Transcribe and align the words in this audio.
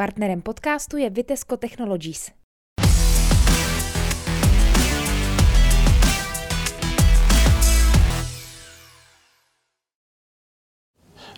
Partnerem 0.00 0.42
podcastu 0.42 0.96
je 0.96 1.10
Vitesco 1.10 1.56
Technologies. 1.56 2.30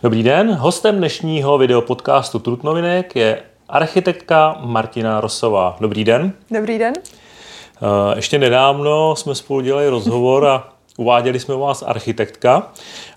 Dobrý 0.03 0.23
den, 0.23 0.55
hostem 0.55 0.97
dnešního 0.97 1.59
videopodcastu 1.59 2.39
Trutnovinek 2.39 3.17
je 3.17 3.43
architektka 3.69 4.61
Martina 4.65 5.21
Rosová. 5.21 5.77
Dobrý 5.81 6.05
den. 6.05 6.33
Dobrý 6.51 6.79
den. 6.79 6.95
Eh, 6.97 8.17
ještě 8.17 8.39
nedávno 8.39 9.17
jsme 9.17 9.35
spolu 9.35 9.61
dělali 9.61 9.89
rozhovor 9.89 10.47
a 10.47 10.73
uváděli 10.97 11.41
jsme 11.41 11.55
u 11.55 11.61
vás 11.61 11.83
architektka, 11.83 12.73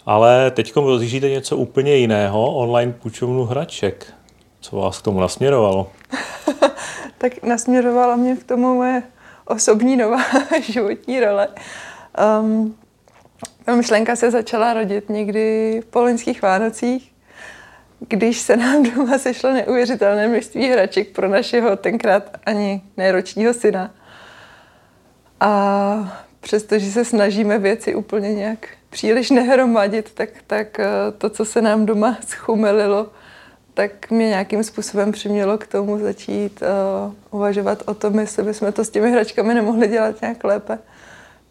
ale 0.06 0.52
teď 0.52 0.76
rozjíždíte 0.76 1.30
něco 1.30 1.58
úplně 1.58 1.96
jiného, 1.96 2.56
online 2.56 2.94
půjčovnu 2.94 3.46
hraček. 3.46 4.14
Co 4.66 4.76
vás 4.76 5.00
k 5.00 5.02
tomu 5.02 5.20
nasměrovalo? 5.20 5.92
tak 7.18 7.44
nasměrovala 7.44 8.16
mě 8.16 8.36
k 8.36 8.44
tomu 8.44 8.76
moje 8.76 9.04
osobní 9.46 9.96
nová 9.96 10.22
životní 10.62 11.20
role. 11.20 11.48
Um, 12.42 12.78
myšlenka 13.76 14.16
se 14.16 14.32
začala 14.32 14.74
rodit 14.74 15.10
někdy 15.10 15.82
po 15.90 16.02
loňských 16.02 16.42
Vánocích, 16.42 17.12
když 18.00 18.40
se 18.40 18.58
nám 18.58 18.84
doma 18.96 19.18
sešlo 19.18 19.54
neuvěřitelné 19.54 20.28
množství 20.28 20.70
hraček 20.70 21.10
pro 21.10 21.30
našeho 21.30 21.76
tenkrát 21.76 22.38
ani 22.46 22.82
neročního 22.98 23.54
syna. 23.54 23.92
A 25.40 26.24
přestože 26.40 26.92
se 26.92 27.06
snažíme 27.06 27.60
věci 27.60 27.96
úplně 27.96 28.34
nějak 28.34 28.68
příliš 28.90 29.30
nehromadit, 29.30 30.12
tak, 30.14 30.30
tak 30.48 30.80
eh, 30.80 30.88
to, 31.18 31.30
co 31.30 31.46
se 31.46 31.62
nám 31.62 31.86
doma 31.86 32.18
schumelilo, 32.28 33.10
tak 33.76 34.12
mě 34.12 34.28
nějakým 34.28 34.64
způsobem 34.64 35.12
přimělo 35.12 35.58
k 35.58 35.68
tomu 35.68 36.00
začít 36.00 36.62
uh, 36.62 37.14
uvažovat 37.32 37.84
o 37.86 37.94
tom, 37.94 38.20
jestli 38.20 38.44
bychom 38.44 38.72
to 38.72 38.86
s 38.86 38.90
těmi 38.90 39.12
hračkami 39.12 39.54
nemohli 39.54 39.88
dělat 39.88 40.22
nějak 40.22 40.44
lépe. 40.44 40.80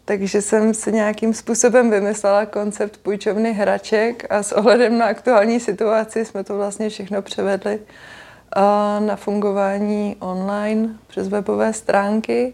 Takže 0.05 0.41
jsem 0.41 0.73
si 0.73 0.91
nějakým 0.91 1.33
způsobem 1.33 1.89
vymyslela 1.89 2.45
koncept 2.45 2.97
půjčovny 2.97 3.53
hraček 3.53 4.25
a 4.29 4.43
s 4.43 4.51
ohledem 4.51 4.97
na 4.97 5.05
aktuální 5.05 5.59
situaci 5.59 6.25
jsme 6.25 6.43
to 6.43 6.57
vlastně 6.57 6.89
všechno 6.89 7.21
převedli 7.21 7.79
uh, 7.79 9.05
na 9.05 9.15
fungování 9.15 10.15
online 10.19 10.89
přes 11.07 11.27
webové 11.27 11.73
stránky. 11.73 12.53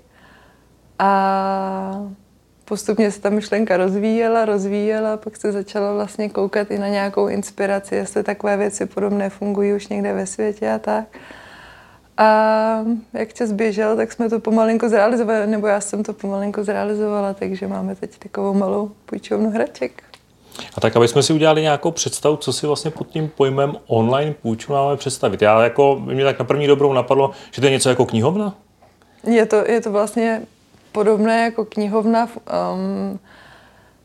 A 1.00 2.12
postupně 2.72 3.12
se 3.12 3.22
ta 3.22 3.30
myšlenka 3.30 3.78
rozvíjela, 3.78 4.46
rozvíjela, 4.46 5.18
pak 5.18 5.38
se 5.38 5.52
začala 5.52 5.94
vlastně 5.94 6.30
koukat 6.30 6.72
i 6.72 6.80
na 6.80 6.88
nějakou 6.88 7.28
inspiraci, 7.28 7.96
jestli 7.96 8.24
takové 8.24 8.58
věci 8.58 8.86
podobné 8.86 9.30
fungují 9.30 9.74
už 9.74 9.88
někde 9.88 10.14
ve 10.14 10.26
světě 10.26 10.72
a 10.72 10.80
tak. 10.80 11.06
A 12.18 12.28
jak 13.14 13.34
čas 13.34 13.52
běžel, 13.52 13.96
tak 13.96 14.12
jsme 14.12 14.30
to 14.30 14.40
pomalinko 14.40 14.90
zrealizovali, 14.90 15.48
nebo 15.48 15.68
já 15.68 15.82
jsem 15.82 16.04
to 16.04 16.14
pomalinko 16.14 16.64
zrealizovala, 16.64 17.34
takže 17.34 17.68
máme 17.68 17.96
teď 17.96 18.18
takovou 18.18 18.54
malou 18.54 18.92
půjčovnu 19.06 19.50
hraček. 19.50 20.04
A 20.76 20.82
tak, 20.82 20.96
aby 20.96 21.08
jsme 21.08 21.24
si 21.24 21.34
udělali 21.34 21.62
nějakou 21.62 21.92
představu, 21.92 22.36
co 22.36 22.54
si 22.54 22.68
vlastně 22.68 22.92
pod 22.92 23.08
tím 23.08 23.30
pojmem 23.30 23.76
online 23.88 24.36
půjču 24.42 24.72
máme 24.72 24.98
představit. 24.98 25.42
Já 25.42 25.64
jako, 25.64 26.02
mě 26.06 26.24
tak 26.24 26.40
na 26.40 26.46
první 26.46 26.68
dobrou 26.68 26.94
napadlo, 26.94 27.32
že 27.52 27.62
to 27.62 27.68
je 27.68 27.72
něco 27.72 27.90
jako 27.90 28.06
knihovna? 28.06 28.56
Je 29.24 29.46
to, 29.46 29.56
je 29.56 29.82
to 29.82 29.92
vlastně 29.92 30.42
podobné 30.92 31.44
jako 31.44 31.66
knihovna. 31.66 32.28
Um, 32.74 33.20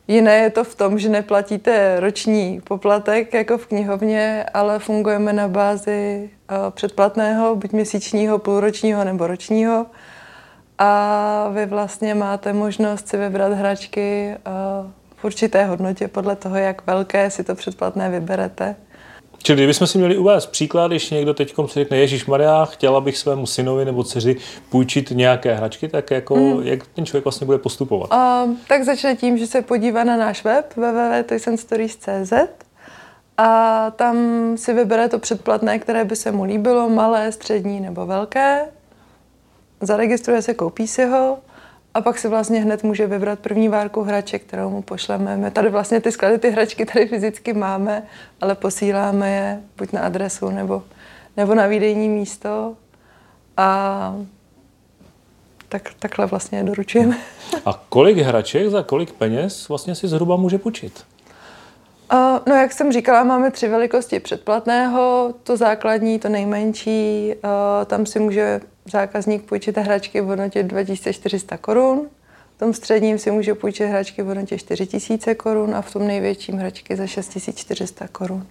jiné 0.08 0.36
je 0.36 0.50
to 0.50 0.64
v 0.64 0.74
tom, 0.74 0.98
že 0.98 1.08
neplatíte 1.08 2.00
roční 2.00 2.60
poplatek 2.60 3.34
jako 3.34 3.58
v 3.58 3.66
knihovně, 3.66 4.44
ale 4.54 4.78
fungujeme 4.78 5.32
na 5.32 5.48
bázi 5.48 6.30
uh, 6.50 6.56
předplatného, 6.70 7.56
buď 7.56 7.72
měsíčního, 7.72 8.38
půlročního 8.38 9.04
nebo 9.04 9.26
ročního. 9.26 9.86
A 10.78 11.48
vy 11.52 11.66
vlastně 11.66 12.14
máte 12.14 12.52
možnost 12.52 13.08
si 13.08 13.16
vybrat 13.16 13.52
hračky 13.52 14.34
uh, 14.36 14.90
v 15.16 15.24
určité 15.24 15.64
hodnotě 15.64 16.08
podle 16.08 16.36
toho, 16.36 16.56
jak 16.56 16.86
velké 16.86 17.30
si 17.30 17.44
to 17.44 17.54
předplatné 17.54 18.10
vyberete. 18.10 18.76
Čili 19.42 19.56
kdybychom 19.56 19.86
si 19.86 19.98
měli 19.98 20.18
uvést 20.18 20.46
příklad, 20.46 20.88
když 20.88 21.10
někdo 21.10 21.34
teď 21.34 21.54
si 21.66 21.74
řekne, 21.74 21.96
Ježíš 21.96 22.26
Maria, 22.26 22.64
chtěla 22.64 23.00
bych 23.00 23.18
svému 23.18 23.46
synovi 23.46 23.84
nebo 23.84 24.04
dceři 24.04 24.36
půjčit 24.70 25.10
nějaké 25.10 25.54
hračky, 25.54 25.88
tak 25.88 26.10
jako, 26.10 26.34
hmm. 26.34 26.62
jak 26.62 26.86
ten 26.86 27.06
člověk 27.06 27.24
vlastně 27.24 27.44
bude 27.44 27.58
postupovat? 27.58 28.10
Uh, 28.12 28.54
tak 28.68 28.84
začne 28.84 29.16
tím, 29.16 29.38
že 29.38 29.46
se 29.46 29.62
podívá 29.62 30.04
na 30.04 30.16
náš 30.16 30.44
web 30.44 30.72
www.toysenstories.cz 30.76 32.32
a 33.38 33.90
tam 33.90 34.16
si 34.56 34.72
vybere 34.72 35.08
to 35.08 35.18
předplatné, 35.18 35.78
které 35.78 36.04
by 36.04 36.16
se 36.16 36.32
mu 36.32 36.44
líbilo, 36.44 36.88
malé, 36.88 37.32
střední 37.32 37.80
nebo 37.80 38.06
velké. 38.06 38.60
Zaregistruje 39.80 40.42
se, 40.42 40.54
koupí 40.54 40.86
si 40.86 41.06
ho 41.06 41.38
a 41.96 42.00
pak 42.00 42.18
si 42.18 42.28
vlastně 42.28 42.60
hned 42.60 42.82
může 42.82 43.06
vybrat 43.06 43.38
první 43.38 43.68
várku 43.68 44.02
hraček, 44.02 44.42
kterou 44.42 44.70
mu 44.70 44.82
pošleme. 44.82 45.36
My 45.36 45.50
tady 45.50 45.68
vlastně 45.68 46.00
ty 46.00 46.12
sklady, 46.12 46.38
ty 46.38 46.50
hračky 46.50 46.86
tady 46.86 47.06
fyzicky 47.06 47.52
máme, 47.52 48.02
ale 48.40 48.54
posíláme 48.54 49.30
je 49.30 49.60
buď 49.78 49.92
na 49.92 50.00
adresu 50.00 50.50
nebo, 50.50 50.82
nebo 51.36 51.54
na 51.54 51.66
výdejní 51.66 52.08
místo. 52.08 52.74
A 53.56 54.16
tak, 55.68 55.90
takhle 55.98 56.26
vlastně 56.26 56.58
je 56.58 56.64
doručujeme. 56.64 57.16
A 57.66 57.82
kolik 57.88 58.18
hraček 58.18 58.68
za 58.68 58.82
kolik 58.82 59.12
peněz 59.12 59.68
vlastně 59.68 59.94
si 59.94 60.08
zhruba 60.08 60.36
může 60.36 60.58
půjčit? 60.58 61.04
No, 62.46 62.54
jak 62.54 62.72
jsem 62.72 62.92
říkala, 62.92 63.24
máme 63.24 63.50
tři 63.50 63.68
velikosti 63.68 64.20
předplatného. 64.20 65.34
To 65.42 65.56
základní, 65.56 66.18
to 66.18 66.28
nejmenší, 66.28 67.34
tam 67.86 68.06
si 68.06 68.20
může 68.20 68.60
zákazník 68.92 69.44
půjčit 69.44 69.78
hračky 69.78 70.20
v 70.20 70.26
hodnotě 70.26 70.62
2400 70.62 71.56
korun. 71.56 72.08
V 72.56 72.58
tom 72.58 72.72
středním 72.72 73.18
si 73.18 73.30
může 73.30 73.54
půjčit 73.54 73.86
hračky 73.86 74.22
v 74.22 74.26
hodnotě 74.26 74.58
4000 74.58 75.34
korun 75.34 75.74
a 75.74 75.82
v 75.82 75.92
tom 75.92 76.06
největším 76.06 76.58
hračky 76.58 76.96
za 76.96 77.06
6400 77.06 78.08
korun. 78.08 78.46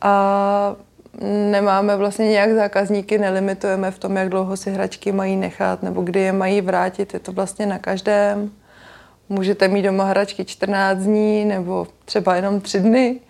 A 0.00 0.76
nemáme 1.50 1.96
vlastně 1.96 2.28
nějak 2.28 2.54
zákazníky, 2.54 3.18
nelimitujeme 3.18 3.90
v 3.90 3.98
tom, 3.98 4.16
jak 4.16 4.28
dlouho 4.28 4.56
si 4.56 4.70
hračky 4.70 5.12
mají 5.12 5.36
nechat 5.36 5.82
nebo 5.82 6.02
kdy 6.02 6.20
je 6.20 6.32
mají 6.32 6.60
vrátit. 6.60 7.14
Je 7.14 7.20
to 7.20 7.32
vlastně 7.32 7.66
na 7.66 7.78
každém. 7.78 8.50
Můžete 9.28 9.68
mít 9.68 9.82
doma 9.82 10.04
hračky 10.04 10.44
14 10.44 10.98
dní 10.98 11.44
nebo 11.44 11.86
třeba 12.04 12.36
jenom 12.36 12.60
3 12.60 12.80
dny 12.80 13.20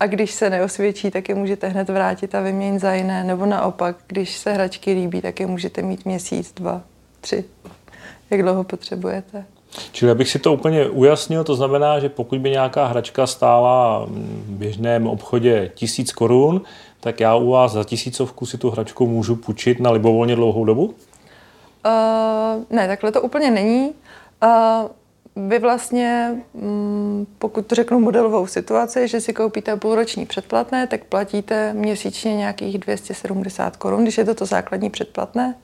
a 0.00 0.06
když 0.06 0.30
se 0.30 0.50
neosvědčí, 0.50 1.10
tak 1.10 1.28
je 1.28 1.34
můžete 1.34 1.68
hned 1.68 1.88
vrátit 1.88 2.34
a 2.34 2.40
vyměnit 2.40 2.78
za 2.78 2.94
jiné. 2.94 3.24
Nebo 3.24 3.46
naopak, 3.46 3.96
když 4.06 4.36
se 4.36 4.52
hračky 4.52 4.92
líbí, 4.92 5.20
tak 5.20 5.40
je 5.40 5.46
můžete 5.46 5.82
mít 5.82 6.04
měsíc, 6.04 6.52
dva, 6.52 6.82
tři, 7.20 7.44
jak 8.30 8.42
dlouho 8.42 8.64
potřebujete. 8.64 9.44
Čili 9.92 10.10
abych 10.10 10.28
si 10.28 10.38
to 10.38 10.52
úplně 10.52 10.88
ujasnil, 10.88 11.44
to 11.44 11.54
znamená, 11.54 12.00
že 12.00 12.08
pokud 12.08 12.38
by 12.38 12.50
nějaká 12.50 12.86
hračka 12.86 13.26
stála 13.26 14.06
v 14.06 14.50
běžném 14.50 15.06
obchodě 15.06 15.70
tisíc 15.74 16.12
korun, 16.12 16.62
tak 17.00 17.20
já 17.20 17.34
u 17.34 17.50
vás 17.50 17.72
za 17.72 17.84
tisícovku 17.84 18.46
si 18.46 18.58
tu 18.58 18.70
hračku 18.70 19.06
můžu 19.06 19.36
půjčit 19.36 19.80
na 19.80 19.90
libovolně 19.90 20.36
dlouhou 20.36 20.64
dobu? 20.64 20.84
Uh, 20.84 22.62
ne, 22.70 22.88
takhle 22.88 23.12
to 23.12 23.22
úplně 23.22 23.50
není. 23.50 23.92
Uh, 24.42 24.90
vy 25.46 25.58
vlastně, 25.58 26.36
mm, 26.54 27.26
pokud 27.38 27.66
to 27.66 27.74
řeknu 27.74 28.00
modelovou 28.00 28.46
situaci, 28.46 29.08
že 29.08 29.20
si 29.20 29.32
koupíte 29.32 29.76
půlroční 29.76 30.26
předplatné, 30.26 30.86
tak 30.86 31.04
platíte 31.04 31.72
měsíčně 31.72 32.36
nějakých 32.36 32.78
270 32.78 33.76
korun, 33.76 34.02
když 34.02 34.18
je 34.18 34.24
to 34.24 34.34
to 34.34 34.46
základní 34.46 34.90
předplatné. 34.90 35.54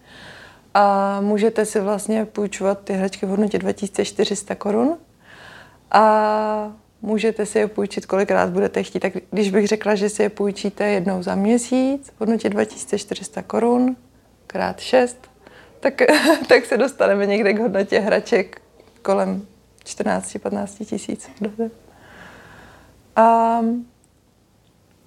A 0.75 1.21
můžete 1.21 1.65
si 1.65 1.81
vlastně 1.81 2.25
půjčovat 2.25 2.79
ty 2.85 2.93
hračky 2.93 3.27
v 3.27 3.29
hodnotě 3.29 3.59
2400 3.59 4.55
korun. 4.55 4.97
A 5.91 6.73
můžete 7.03 7.47
si 7.47 7.59
je 7.59 7.67
půjčit, 7.67 8.07
kolikrát 8.07 8.51
budete 8.51 8.83
chtít. 8.83 9.01
Tak 9.01 9.13
když 9.31 9.51
bych 9.51 9.69
řekla, 9.69 9.95
že 9.95 10.09
si 10.09 10.23
je 10.23 10.29
půjčíte 10.29 10.87
jednou 10.87 11.23
za 11.23 11.35
měsíc 11.35 12.13
v 12.17 12.21
hodnotě 12.21 12.49
2400 12.49 13.43
korun, 13.43 13.97
krát 14.47 14.81
6, 14.81 15.17
tak, 15.81 15.95
tak 16.49 16.65
se 16.65 16.77
dostaneme 16.77 17.27
někde 17.27 17.53
k 17.53 17.59
hodnotě 17.59 17.99
hraček 18.01 18.61
kolem 19.03 19.47
14-15 19.85 20.85
tisíc. 20.85 21.31
A 23.17 23.59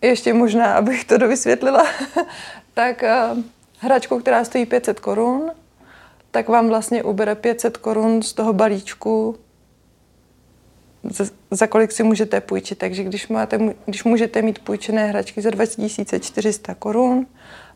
ještě 0.01 0.33
možná, 0.33 0.74
abych 0.74 1.06
to 1.06 1.18
dovysvětlila, 1.18 1.83
tak 2.74 3.03
eh, 3.03 3.19
hračku, 3.79 4.19
která 4.19 4.45
stojí 4.45 4.65
500 4.65 5.00
korun, 5.00 5.51
tak 6.31 6.50
vám 6.50 6.68
vlastně 6.68 7.03
ubere 7.03 7.35
500 7.35 7.77
korun 7.77 8.21
z 8.21 8.33
toho 8.33 8.53
balíčku, 8.53 9.35
za, 11.51 11.68
kolik 11.68 11.91
si 11.91 12.03
můžete 12.03 12.41
půjčit. 12.41 12.77
Takže 12.77 13.03
když, 13.03 13.27
máte, 13.27 13.59
když 13.85 14.03
můžete 14.03 14.41
mít 14.41 14.59
půjčené 14.59 15.07
hračky 15.07 15.41
za 15.41 15.50
2400 15.50 16.75
korun 16.75 17.27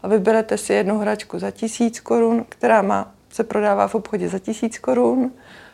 a 0.03 0.07
vyberete 0.07 0.57
si 0.57 0.73
jednu 0.73 0.97
hračku 0.97 1.39
za 1.39 1.51
1000 1.51 1.99
korun, 1.99 2.45
která 2.49 2.81
má, 2.81 3.11
se 3.29 3.43
prodává 3.43 3.87
v 3.87 3.95
obchodě 3.95 4.29
za 4.29 4.39
1000 4.39 4.77
korun, 4.77 5.31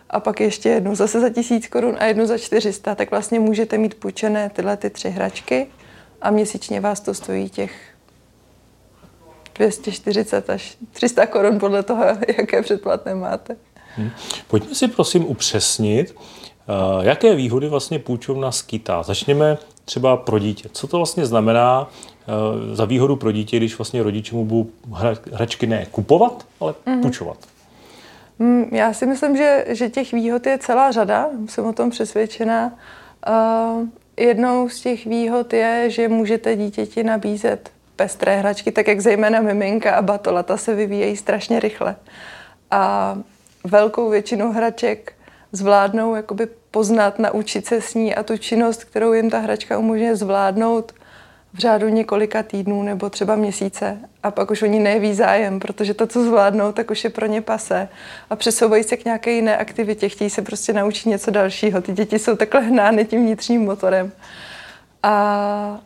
a 0.09 0.19
pak 0.19 0.39
ještě 0.39 0.69
jednu 0.69 0.95
zase 0.95 1.21
za 1.21 1.30
tisíc 1.30 1.68
korun 1.68 1.95
a 2.00 2.06
jednu 2.06 2.25
za 2.25 2.38
400, 2.38 2.95
tak 2.95 3.12
vlastně 3.12 3.39
můžete 3.39 3.77
mít 3.77 3.95
půjčené 3.95 4.50
tyhle 4.50 4.77
ty 4.77 4.89
tři 4.89 5.09
hračky 5.09 5.68
a 6.21 6.31
měsíčně 6.31 6.81
vás 6.81 7.00
to 7.00 7.13
stojí 7.13 7.50
těch 7.50 7.71
240 9.56 10.50
až 10.50 10.77
300 10.92 11.25
korun 11.25 11.59
podle 11.59 11.83
toho, 11.83 12.04
jaké 12.38 12.62
předplatné 12.62 13.15
máte. 13.15 13.56
Hmm. 13.95 14.09
Pojďme 14.48 14.75
si 14.75 14.88
prosím 14.88 15.25
upřesnit, 15.25 16.15
uh, 16.15 17.06
jaké 17.06 17.36
výhody 17.36 17.68
vlastně 17.68 18.00
půjčovna 18.00 18.51
skýtá. 18.51 19.04
Začněme 19.04 19.57
třeba 19.86 20.18
pro 20.18 20.39
dítě. 20.39 20.69
Co 20.71 20.88
to 20.88 20.98
vlastně 20.98 21.25
znamená 21.25 21.81
uh, 21.81 22.75
za 22.75 22.86
výhodu 22.86 23.15
pro 23.15 23.31
dítě, 23.31 23.57
když 23.57 23.77
vlastně 23.77 24.04
rodiče 24.04 24.36
mu 24.36 24.45
budou 24.45 24.69
hračky 25.31 25.68
ne 25.68 25.86
kupovat, 25.92 26.45
ale 26.59 26.71
mm-hmm. 26.71 27.01
půjčovat? 27.01 27.38
Hmm, 27.38 27.56
já 28.72 28.94
si 28.94 29.06
myslím, 29.06 29.38
že, 29.38 29.66
že 29.68 29.89
těch 29.89 30.12
výhod 30.12 30.45
je 30.45 30.57
celá 30.57 30.92
řada, 30.92 31.30
jsem 31.50 31.66
o 31.66 31.74
tom 31.74 31.89
přesvědčená. 31.89 32.74
Uh, 33.28 33.88
jednou 34.18 34.69
z 34.69 34.81
těch 34.81 35.06
výhod 35.06 35.54
je, 35.54 35.89
že 35.89 36.07
můžete 36.07 36.56
dítěti 36.56 37.04
nabízet 37.04 37.69
pestré 37.95 38.38
hračky, 38.38 38.72
tak 38.72 38.88
jak 38.88 39.00
zejména 39.00 39.42
miminka 39.42 39.95
a 39.95 40.01
batolata 40.01 40.57
se 40.57 40.75
vyvíjejí 40.75 41.18
strašně 41.18 41.60
rychle. 41.60 41.95
A 42.72 43.18
velkou 43.63 44.10
většinu 44.10 44.51
hraček 44.51 45.13
zvládnou 45.51 46.16
jakoby 46.16 46.48
poznat, 46.72 47.19
naučit 47.19 47.66
se 47.66 47.81
s 47.81 47.94
ní 47.94 48.16
a 48.16 48.24
tu 48.24 48.38
činnost, 48.38 48.83
kterou 48.83 49.13
jim 49.13 49.30
ta 49.30 49.40
hračka 49.40 49.78
umožňuje 49.78 50.16
zvládnout 50.16 50.94
v 51.57 51.59
řádu 51.59 51.89
několika 51.89 52.44
týdnů 52.44 52.83
nebo 52.83 53.09
třeba 53.09 53.36
měsíce 53.36 53.98
a 54.24 54.31
pak 54.31 54.51
už 54.51 54.62
oni 54.62 54.80
neví 54.80 55.13
zájem, 55.13 55.59
protože 55.59 55.94
to, 55.94 56.07
co 56.07 56.24
zvládnou, 56.24 56.71
tak 56.71 56.92
už 56.92 57.04
je 57.04 57.09
pro 57.09 57.25
ně 57.25 57.42
pase 57.42 57.89
a 58.30 58.36
přesouvají 58.36 58.83
se 58.83 58.98
k 58.98 59.06
nějaké 59.06 59.31
jiné 59.31 59.57
aktivitě, 59.57 60.09
chtějí 60.09 60.30
se 60.30 60.42
prostě 60.42 60.74
naučit 60.74 61.09
něco 61.09 61.31
dalšího. 61.31 61.81
Ty 61.81 61.94
děti 61.94 62.19
jsou 62.19 62.36
takhle 62.36 62.62
hnány 62.62 63.06
tím 63.06 63.21
vnitřním 63.25 63.62
motorem. 63.65 64.12
A 65.04 65.80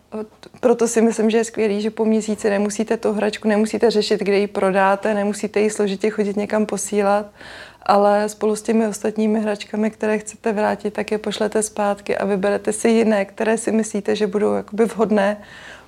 proto 0.60 0.88
si 0.88 1.02
myslím, 1.02 1.30
že 1.30 1.38
je 1.38 1.44
skvělý, 1.44 1.82
že 1.82 1.90
po 1.90 2.06
měsíci 2.06 2.50
nemusíte 2.50 2.98
tu 2.98 3.14
hračku, 3.14 3.48
nemusíte 3.48 3.92
řešit, 3.92 4.20
kde 4.20 4.38
ji 4.38 4.48
prodáte, 4.48 5.14
nemusíte 5.14 5.60
ji 5.60 5.70
složitě 5.70 6.10
chodit 6.10 6.38
někam 6.38 6.66
posílat, 6.66 7.26
ale 7.84 8.30
spolu 8.30 8.56
s 8.56 8.62
těmi 8.62 8.88
ostatními 8.88 9.40
hračkami, 9.40 9.92
které 9.92 10.18
chcete 10.18 10.54
vrátit, 10.54 10.94
tak 10.94 11.12
je 11.12 11.18
pošlete 11.18 11.64
zpátky 11.64 12.18
a 12.18 12.26
vyberete 12.26 12.74
si 12.74 12.90
jiné, 12.90 13.26
které 13.26 13.58
si 13.58 13.72
myslíte, 13.72 14.16
že 14.16 14.28
budou 14.28 14.54
jakoby 14.54 14.86
vhodné 14.86 15.38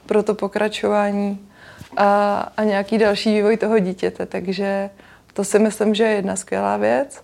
pro 0.05 0.23
to 0.23 0.35
pokračování 0.35 1.49
a, 1.97 2.39
a 2.57 2.63
nějaký 2.63 2.97
další 2.97 3.33
vývoj 3.33 3.57
toho 3.57 3.79
dítěte. 3.79 4.25
Takže 4.25 4.89
to 5.33 5.43
si 5.43 5.59
myslím, 5.59 5.95
že 5.95 6.03
je 6.03 6.11
jedna 6.11 6.35
skvělá 6.35 6.77
věc. 6.77 7.21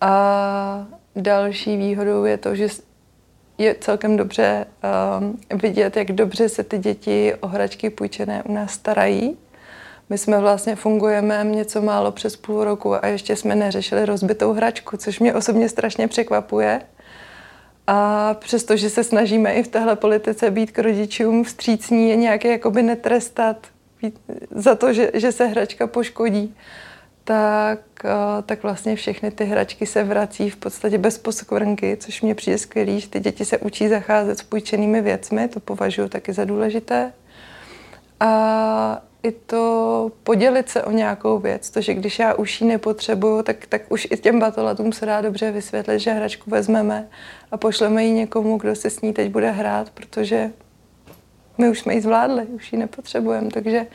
A 0.00 0.86
další 1.16 1.76
výhodou 1.76 2.24
je 2.24 2.38
to, 2.38 2.54
že 2.54 2.68
je 3.58 3.76
celkem 3.80 4.16
dobře 4.16 4.66
um, 5.20 5.40
vidět, 5.58 5.96
jak 5.96 6.12
dobře 6.12 6.48
se 6.48 6.64
ty 6.64 6.78
děti 6.78 7.34
o 7.40 7.46
hračky 7.46 7.90
půjčené 7.90 8.42
u 8.42 8.52
nás 8.52 8.72
starají. 8.72 9.36
My 10.10 10.18
jsme 10.18 10.40
vlastně 10.40 10.76
fungujeme 10.76 11.44
něco 11.44 11.82
málo 11.82 12.12
přes 12.12 12.36
půl 12.36 12.64
roku 12.64 13.04
a 13.04 13.06
ještě 13.06 13.36
jsme 13.36 13.54
neřešili 13.54 14.06
rozbitou 14.06 14.52
hračku, 14.52 14.96
což 14.96 15.20
mě 15.20 15.34
osobně 15.34 15.68
strašně 15.68 16.08
překvapuje. 16.08 16.82
A 17.86 18.34
přestože 18.34 18.90
se 18.90 19.04
snažíme 19.04 19.52
i 19.52 19.62
v 19.62 19.68
téhle 19.68 19.96
politice 19.96 20.50
být 20.50 20.70
k 20.70 20.78
rodičům 20.78 21.44
vstřícní, 21.44 22.10
je 22.10 22.16
nějaké 22.16 22.48
jakoby 22.48 22.82
netrestat 22.82 23.66
za 24.50 24.74
to, 24.74 24.92
že, 24.92 25.10
že 25.14 25.32
se 25.32 25.46
hračka 25.46 25.86
poškodí, 25.86 26.56
tak, 27.24 27.80
tak 28.46 28.62
vlastně 28.62 28.96
všechny 28.96 29.30
ty 29.30 29.44
hračky 29.44 29.86
se 29.86 30.04
vrací 30.04 30.50
v 30.50 30.56
podstatě 30.56 30.98
bez 30.98 31.18
poskvrnky, 31.18 31.96
což 32.00 32.22
mě 32.22 32.34
přijde 32.34 32.58
skvělý, 32.58 33.00
že 33.00 33.08
ty 33.08 33.20
děti 33.20 33.44
se 33.44 33.58
učí 33.58 33.88
zacházet 33.88 34.38
s 34.38 34.42
půjčenými 34.42 35.02
věcmi, 35.02 35.48
to 35.48 35.60
považuji 35.60 36.08
taky 36.08 36.32
za 36.32 36.44
důležité. 36.44 37.12
A 38.20 39.02
i 39.22 39.32
to 39.32 40.12
podělit 40.22 40.68
se 40.68 40.82
o 40.82 40.90
nějakou 40.90 41.38
věc, 41.38 41.70
to, 41.70 41.80
že 41.80 41.94
když 41.94 42.18
já 42.18 42.34
už 42.34 42.60
ji 42.60 42.66
nepotřebuju, 42.66 43.42
tak, 43.42 43.66
tak 43.66 43.82
už 43.88 44.08
i 44.10 44.16
těm 44.16 44.40
batolatům 44.40 44.92
se 44.92 45.06
dá 45.06 45.20
dobře 45.20 45.50
vysvětlit, 45.50 45.98
že 45.98 46.12
hračku 46.12 46.50
vezmeme 46.50 47.08
a 47.50 47.56
pošleme 47.56 48.04
ji 48.04 48.12
někomu, 48.12 48.56
kdo 48.56 48.76
se 48.76 48.90
s 48.90 49.00
ní 49.00 49.12
teď 49.12 49.30
bude 49.30 49.50
hrát, 49.50 49.90
protože 49.90 50.50
my 51.58 51.68
už 51.68 51.78
jsme 51.78 51.94
ji 51.94 52.00
zvládli, 52.00 52.42
už 52.42 52.72
ji 52.72 52.78
nepotřebujeme, 52.78 53.50
takže 53.50 53.86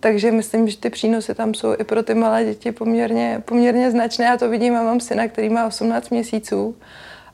takže 0.00 0.30
myslím, 0.30 0.68
že 0.68 0.76
ty 0.76 0.90
přínosy 0.90 1.34
tam 1.34 1.54
jsou 1.54 1.74
i 1.78 1.84
pro 1.84 2.02
ty 2.02 2.14
malé 2.14 2.44
děti 2.44 2.72
poměrně, 2.72 3.42
poměrně 3.44 3.90
značné. 3.90 4.24
Já 4.24 4.36
to 4.36 4.48
vidím, 4.48 4.74
já 4.74 4.82
mám 4.82 5.00
syna, 5.00 5.28
který 5.28 5.48
má 5.48 5.66
18 5.66 6.10
měsíců 6.10 6.76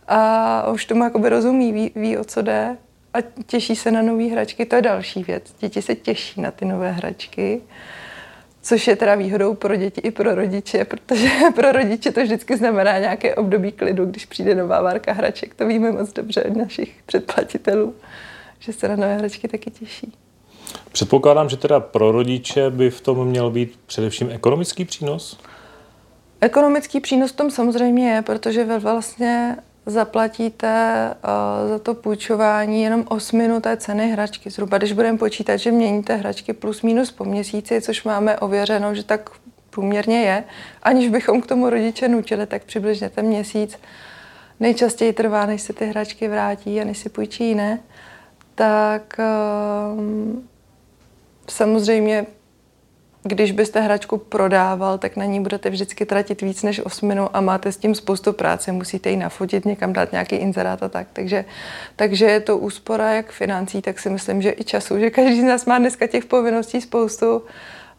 a 0.09 0.71
už 0.73 0.85
tomu 0.85 1.05
jakoby 1.05 1.29
rozumí, 1.29 1.73
ví, 1.73 1.93
ví, 1.97 2.19
o 2.19 2.25
co 2.25 2.43
jde 2.43 2.77
a 3.15 3.19
těší 3.47 3.77
se 3.77 3.91
na 3.91 4.03
nové 4.03 4.25
hračky. 4.25 4.67
To 4.67 4.77
je 4.77 4.83
další 4.83 5.25
věc. 5.25 5.55
Děti 5.61 5.83
se 5.83 5.95
těší 5.95 6.41
na 6.41 6.51
ty 6.51 6.65
nové 6.65 6.93
hračky. 6.93 7.61
Což 8.63 8.87
je 8.87 8.97
teda 8.97 9.15
výhodou 9.15 9.55
pro 9.55 9.77
děti 9.77 10.01
i 10.01 10.11
pro 10.11 10.35
rodiče, 10.35 10.85
protože 10.85 11.31
pro 11.55 11.73
rodiče 11.73 12.13
to 12.13 12.23
vždycky 12.23 12.57
znamená 12.57 12.99
nějaké 12.99 13.35
období 13.35 13.73
klidu, 13.73 14.05
když 14.05 14.27
přijde 14.27 14.55
nová 14.55 14.83
várka 14.83 15.13
hraček. 15.13 15.55
To 15.55 15.67
víme 15.67 15.93
moc 15.93 16.13
dobře 16.13 16.45
od 16.45 16.57
našich 16.57 16.95
předplatitelů, 17.07 17.95
že 18.59 18.73
se 18.73 18.89
na 18.89 18.97
nové 18.97 19.17
hračky 19.17 19.49
taky 19.49 19.71
těší. 19.71 20.13
Předpokládám, 20.93 21.49
že 21.49 21.57
teda 21.57 21.81
pro 21.81 22.13
rodiče 22.13 22.71
by 22.71 22.91
v 22.91 23.01
tom 23.01 23.29
měl 23.29 23.51
být 23.51 23.79
především 23.87 24.31
ekonomický 24.31 24.85
přínos? 24.85 25.41
Ekonomický 26.41 27.01
přínos 27.01 27.33
v 27.33 27.37
tom 27.37 27.51
samozřejmě 27.51 28.11
je, 28.11 28.23
protože 28.23 28.79
vlastně 28.79 29.57
zaplatíte 29.87 30.95
uh, 31.65 31.69
za 31.69 31.79
to 31.79 31.95
půjčování 31.95 32.83
jenom 32.83 33.05
osminu 33.09 33.61
té 33.61 33.77
ceny 33.77 34.11
hračky. 34.11 34.51
Zhruba, 34.51 34.79
když 34.79 34.93
budeme 34.93 35.19
počítat, 35.19 35.57
že 35.57 35.71
měníte 35.73 36.17
hračky 36.17 36.53
plus 36.53 36.83
minus 36.83 37.11
po 37.11 37.25
měsíci, 37.25 37.81
což 37.81 38.05
máme 38.05 38.39
ověřeno, 38.39 38.95
že 38.95 39.05
tak 39.05 39.31
průměrně 39.71 40.23
je, 40.23 40.45
aniž 40.83 41.09
bychom 41.09 41.41
k 41.41 41.47
tomu 41.47 41.71
rodiče 41.71 42.09
nutili, 42.09 42.47
tak 42.47 42.65
přibližně 42.65 43.09
ten 43.09 43.27
měsíc 43.27 43.79
nejčastěji 44.61 45.13
trvá, 45.13 45.47
než 45.47 45.63
se 45.63 45.73
ty 45.73 45.87
hračky 45.87 46.29
vrátí 46.29 46.81
a 46.81 46.85
než 46.85 46.99
si 46.99 47.09
půjčí 47.09 47.49
jiné, 47.49 47.79
tak 48.55 49.17
uh, 49.19 50.03
samozřejmě 51.49 52.27
když 53.23 53.53
byste 53.53 53.81
hračku 53.81 54.19
prodával, 54.19 54.99
tak 54.99 55.17
na 55.17 55.25
ní 55.25 55.41
budete 55.41 55.71
vždycky 55.71 56.07
tratit 56.07 56.43
víc 56.43 56.63
než 56.63 56.81
osminu 56.85 57.37
a 57.37 57.41
máte 57.41 57.73
s 57.73 57.77
tím 57.77 57.95
spoustu 57.95 58.33
práce. 58.33 58.73
Musíte 58.73 59.11
ji 59.11 59.17
nafotit, 59.17 59.65
někam 59.65 59.93
dát 59.93 60.13
nějaký 60.13 60.37
inzerát 60.37 60.83
a 60.83 60.89
tak. 60.89 61.07
Takže, 61.13 61.45
takže 61.97 62.25
je 62.25 62.41
to 62.41 62.59
úspora 62.59 63.13
jak 63.13 63.33
financí, 63.33 63.83
tak 63.83 63.99
si 63.99 64.11
myslím, 64.11 64.43
že 64.43 64.55
i 64.57 64.65
času, 64.65 64.99
že 64.99 65.11
každý 65.11 65.41
z 65.41 65.45
nás 65.45 65.67
má 65.67 65.79
dneska 65.79 66.07
těch 66.07 66.25
povinností 66.25 66.81
spoustu 66.81 67.43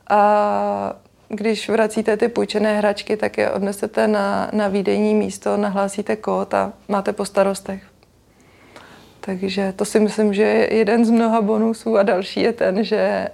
a 0.10 0.96
když 1.30 1.70
vracíte 1.70 2.18
ty 2.18 2.28
půjčené 2.28 2.78
hračky, 2.78 3.18
tak 3.18 3.38
je 3.38 3.52
odnesete 3.52 4.08
na, 4.08 4.50
na 4.54 4.68
výdejní 4.68 5.16
místo, 5.16 5.58
nahlásíte 5.58 6.16
kód 6.16 6.54
a 6.54 6.74
máte 6.88 7.14
po 7.14 7.26
starostech. 7.26 7.93
Takže 9.26 9.74
to 9.76 9.86
si 9.86 10.00
myslím, 10.00 10.34
že 10.34 10.44
je 10.44 10.74
jeden 10.74 11.06
z 11.06 11.10
mnoha 11.10 11.42
bonusů 11.42 11.98
a 11.98 12.04
další 12.04 12.42
je 12.42 12.54
ten, 12.54 12.84
že 12.84 13.28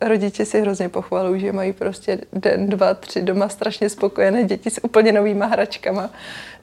rodiče 0.00 0.44
si 0.44 0.60
hrozně 0.60 0.88
pochvalují, 0.88 1.40
že 1.40 1.52
mají 1.52 1.72
prostě 1.72 2.18
den, 2.32 2.68
dva, 2.68 2.94
tři 2.94 3.22
doma 3.22 3.48
strašně 3.48 3.90
spokojené 3.90 4.44
děti 4.44 4.70
s 4.70 4.84
úplně 4.84 5.12
novýma 5.12 5.46
hračkama, 5.46 6.10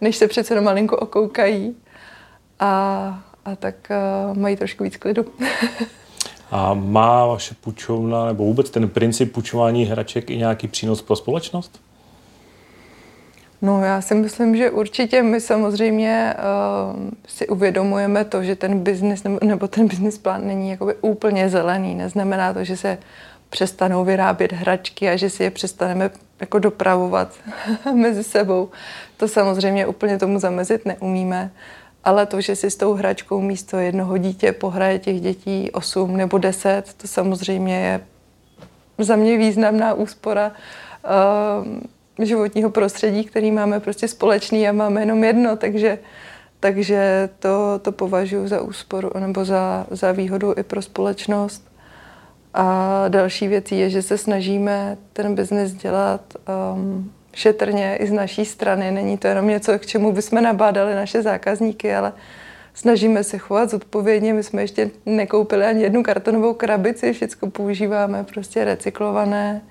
než 0.02 0.16
se 0.16 0.28
přece 0.28 0.62
malinko 0.62 0.98
okoukají 0.98 1.76
a, 2.60 3.24
a 3.46 3.56
tak 3.56 3.76
uh, 4.32 4.38
mají 4.38 4.56
trošku 4.56 4.84
víc 4.84 4.98
klidu. 4.98 5.26
a 6.52 6.74
má 6.74 7.26
vaše 7.26 7.56
půjčovna 7.62 8.26
nebo 8.26 8.44
vůbec 8.44 8.70
ten 8.70 8.90
princip 8.90 9.34
půjčování 9.34 9.86
hraček 9.86 10.30
i 10.30 10.38
nějaký 10.38 10.68
přínos 10.68 11.02
pro 11.02 11.16
společnost? 11.16 11.82
No 13.64 13.84
já 13.84 14.02
si 14.02 14.16
myslím, 14.16 14.56
že 14.56 14.72
určitě 14.72 15.24
my 15.24 15.42
samozřejmě 15.42 16.34
uh, 16.94 17.10
si 17.28 17.48
uvědomujeme 17.48 18.26
to, 18.26 18.44
že 18.44 18.56
ten 18.56 18.80
biznis 18.80 19.24
nebo, 19.24 19.40
nebo 19.44 19.68
ten 19.68 19.88
business 19.88 20.18
plán 20.18 20.48
není 20.48 20.70
jakoby 20.70 20.96
úplně 21.02 21.50
zelený. 21.50 21.96
Neznamená 21.96 22.54
to, 22.54 22.64
že 22.64 22.78
se 22.78 22.98
přestanou 23.50 24.06
vyrábět 24.06 24.52
hračky 24.52 25.10
a 25.10 25.16
že 25.16 25.30
si 25.30 25.44
je 25.44 25.52
přestaneme 25.52 26.10
jako 26.40 26.60
dopravovat 26.60 27.34
mezi 27.94 28.24
sebou. 28.24 28.70
To 29.18 29.28
samozřejmě 29.28 29.88
úplně 29.88 30.20
tomu 30.20 30.40
zamezit 30.40 30.86
neumíme. 30.86 31.52
Ale 32.04 32.26
to, 32.26 32.42
že 32.42 32.56
si 32.56 32.70
s 32.70 32.76
tou 32.76 32.94
hračkou 32.94 33.42
místo 33.42 33.78
jednoho 33.78 34.18
dítě 34.18 34.52
pohraje 34.52 35.00
těch 35.00 35.22
dětí 35.22 35.72
8 35.72 36.18
nebo 36.18 36.38
10, 36.38 36.94
to 36.94 37.08
samozřejmě 37.08 37.76
je 37.76 38.02
za 38.98 39.16
mě 39.16 39.38
významná 39.38 39.94
úspora. 39.94 40.52
Uh, 40.52 41.68
životního 42.20 42.70
prostředí, 42.70 43.24
který 43.24 43.52
máme 43.52 43.80
prostě 43.80 44.08
společný 44.08 44.70
a 44.70 44.72
máme 44.72 45.02
jenom 45.02 45.24
jedno, 45.24 45.58
takže, 45.58 46.00
takže 46.60 47.30
to, 47.40 47.80
to 47.82 47.92
považuji 47.92 48.48
za 48.48 48.62
úsporu 48.62 49.12
nebo 49.20 49.46
za, 49.46 49.86
za 49.92 50.12
výhodu 50.12 50.54
i 50.58 50.64
pro 50.64 50.82
společnost. 50.82 51.74
A 52.54 53.06
další 53.08 53.48
věcí 53.48 53.80
je, 53.80 53.90
že 53.90 54.02
se 54.02 54.18
snažíme 54.18 54.98
ten 55.14 55.36
biznis 55.36 55.74
dělat 55.74 56.22
um, 56.76 57.12
šetrně 57.34 57.96
i 57.96 58.08
z 58.08 58.12
naší 58.12 58.46
strany. 58.46 58.92
Není 58.92 59.18
to 59.18 59.28
jenom 59.28 59.48
něco, 59.48 59.80
k 59.80 59.86
čemu 59.86 60.12
bychom 60.12 60.44
nabádali 60.44 60.96
naše 60.96 61.22
zákazníky, 61.22 61.96
ale 61.96 62.14
snažíme 62.74 63.24
se 63.24 63.38
chovat 63.38 63.70
zodpovědně. 63.70 64.34
My 64.34 64.44
jsme 64.44 64.62
ještě 64.62 64.90
nekoupili 65.06 65.66
ani 65.66 65.84
jednu 65.84 66.04
kartonovou 66.04 66.54
krabici, 66.54 67.14
všechno 67.14 67.52
používáme 67.52 68.24
prostě 68.24 68.64
recyklované 68.64 69.62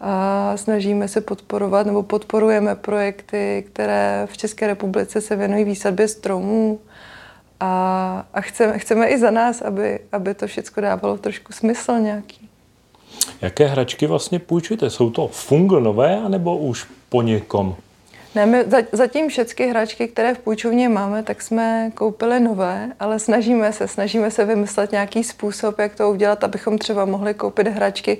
a 0.00 0.52
snažíme 0.56 1.08
se 1.08 1.20
podporovat 1.20 1.86
nebo 1.86 2.02
podporujeme 2.02 2.74
projekty, 2.74 3.64
které 3.72 4.28
v 4.30 4.36
České 4.36 4.66
republice 4.66 5.20
se 5.20 5.36
věnují 5.36 5.64
výsadbě 5.64 6.08
stromů 6.08 6.80
a, 7.60 8.26
a 8.34 8.40
chceme, 8.40 8.78
chceme 8.78 9.06
i 9.06 9.18
za 9.18 9.30
nás, 9.30 9.62
aby, 9.62 9.98
aby 10.12 10.34
to 10.34 10.46
všechno 10.46 10.82
dávalo 10.82 11.18
trošku 11.18 11.52
smysl 11.52 11.98
nějaký. 11.98 12.48
Jaké 13.40 13.66
hračky 13.66 14.06
vlastně 14.06 14.38
půjčujete? 14.38 14.90
Jsou 14.90 15.10
to 15.10 15.28
fungl 15.28 15.80
nové, 15.80 16.16
anebo 16.16 16.56
už 16.56 16.86
po 17.08 17.22
někom? 17.22 17.76
Ne, 18.34 18.46
my 18.46 18.64
zatím 18.92 19.28
všechny 19.28 19.70
hračky, 19.70 20.08
které 20.08 20.34
v 20.34 20.38
půjčovně 20.38 20.88
máme, 20.88 21.22
tak 21.22 21.42
jsme 21.42 21.90
koupili 21.94 22.40
nové, 22.40 22.92
ale 23.00 23.18
snažíme 23.18 23.72
se, 23.72 23.88
snažíme 23.88 24.30
se 24.30 24.44
vymyslet 24.44 24.92
nějaký 24.92 25.24
způsob, 25.24 25.78
jak 25.78 25.94
to 25.94 26.10
udělat, 26.10 26.44
abychom 26.44 26.78
třeba 26.78 27.04
mohli 27.04 27.34
koupit 27.34 27.68
hračky 27.68 28.18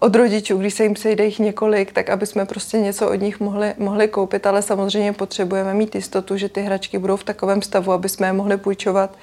od 0.00 0.16
rodičů, 0.16 0.58
když 0.58 0.74
se 0.74 0.82
jim 0.82 0.96
sejde 0.96 1.24
jich 1.24 1.38
několik, 1.38 1.92
tak 1.92 2.10
aby 2.10 2.26
jsme 2.26 2.44
prostě 2.44 2.78
něco 2.78 3.10
od 3.10 3.14
nich 3.14 3.40
mohli, 3.40 3.74
mohli 3.78 4.08
koupit, 4.08 4.46
ale 4.46 4.62
samozřejmě 4.62 5.12
potřebujeme 5.12 5.74
mít 5.74 5.94
jistotu, 5.94 6.36
že 6.36 6.48
ty 6.48 6.62
hračky 6.62 6.98
budou 6.98 7.16
v 7.16 7.24
takovém 7.24 7.62
stavu, 7.62 7.92
aby 7.92 8.08
jsme 8.08 8.26
je 8.26 8.32
mohli 8.32 8.56
půjčovat, 8.56 9.18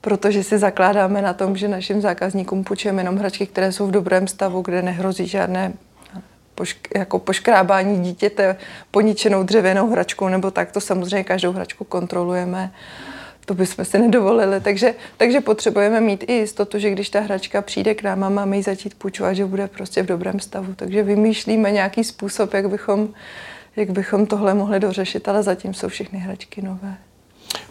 protože 0.00 0.44
si 0.44 0.58
zakládáme 0.58 1.22
na 1.22 1.32
tom, 1.32 1.56
že 1.56 1.68
našim 1.68 2.00
zákazníkům 2.00 2.64
půjčujeme 2.64 3.00
jenom 3.00 3.16
hračky, 3.16 3.46
které 3.46 3.72
jsou 3.72 3.86
v 3.86 3.90
dobrém 3.90 4.28
stavu, 4.28 4.62
kde 4.62 4.82
nehrozí 4.82 5.26
žádné 5.26 5.72
pošk- 6.56 6.98
jako 6.98 7.18
poškrábání 7.18 8.00
dítěte 8.00 8.56
poničenou 8.90 9.42
dřevěnou 9.42 9.90
hračkou 9.90 10.28
nebo 10.28 10.50
tak, 10.50 10.72
to 10.72 10.80
samozřejmě 10.80 11.24
každou 11.24 11.52
hračku 11.52 11.84
kontrolujeme 11.84 12.72
to 13.46 13.54
bychom 13.54 13.84
si 13.84 13.98
nedovolili. 13.98 14.60
Takže, 14.60 14.94
takže 15.16 15.40
potřebujeme 15.40 16.00
mít 16.00 16.24
i 16.28 16.32
jistotu, 16.32 16.78
že 16.78 16.90
když 16.90 17.10
ta 17.10 17.20
hračka 17.20 17.62
přijde 17.62 17.94
k 17.94 18.02
nám 18.02 18.24
a 18.24 18.28
máme 18.28 18.56
ji 18.56 18.62
začít 18.62 18.94
půjčovat, 18.94 19.34
že 19.34 19.44
bude 19.44 19.68
prostě 19.68 20.02
v 20.02 20.06
dobrém 20.06 20.40
stavu. 20.40 20.74
Takže 20.76 21.02
vymýšlíme 21.02 21.70
nějaký 21.70 22.04
způsob, 22.04 22.54
jak 22.54 22.68
bychom, 22.68 23.08
jak 23.76 23.90
bychom 23.90 24.26
tohle 24.26 24.54
mohli 24.54 24.80
dořešit, 24.80 25.28
ale 25.28 25.42
zatím 25.42 25.74
jsou 25.74 25.88
všechny 25.88 26.18
hračky 26.18 26.62
nové. 26.62 26.94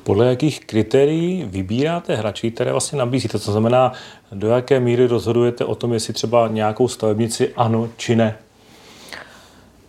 Podle 0.04 0.28
jakých 0.28 0.66
kritérií 0.66 1.46
vybíráte 1.48 2.16
hračky, 2.16 2.52
které 2.52 2.72
vlastně 2.72 2.98
nabízíte? 2.98 3.40
To 3.40 3.52
znamená, 3.52 3.92
do 4.32 4.48
jaké 4.48 4.80
míry 4.80 5.08
rozhodujete 5.08 5.66
o 5.66 5.76
tom, 5.76 5.94
jestli 5.94 6.14
třeba 6.14 6.48
nějakou 6.48 6.88
stavebnici 6.88 7.54
ano 7.56 7.90
či 7.98 8.16
ne? 8.16 8.38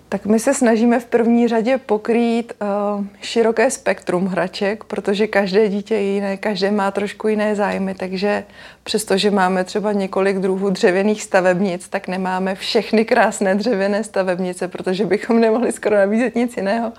Tak 0.08 0.26
my 0.26 0.38
se 0.38 0.54
snažíme 0.54 1.00
v 1.00 1.04
první 1.04 1.48
řadě 1.48 1.78
pokrýt 1.78 2.52
uh, 2.98 3.04
široké 3.20 3.70
spektrum 3.70 4.26
hraček, 4.26 4.84
protože 4.84 5.26
každé 5.26 5.68
dítě 5.68 5.94
je 5.94 6.12
jiné, 6.12 6.36
každé 6.36 6.70
má 6.70 6.90
trošku 6.90 7.28
jiné 7.28 7.54
zájmy, 7.56 7.94
takže 7.94 8.44
přestože 8.82 9.30
máme 9.30 9.64
třeba 9.64 9.92
několik 9.92 10.36
druhů 10.36 10.70
dřevěných 10.70 11.22
stavebnic, 11.22 11.88
tak 11.88 12.08
nemáme 12.08 12.54
všechny 12.54 13.04
krásné 13.04 13.54
dřevěné 13.54 14.04
stavebnice, 14.04 14.68
protože 14.68 15.06
bychom 15.06 15.40
nemohli 15.40 15.72
skoro 15.72 15.96
nabízet 15.96 16.34
nic 16.34 16.56
jiného. 16.56 16.92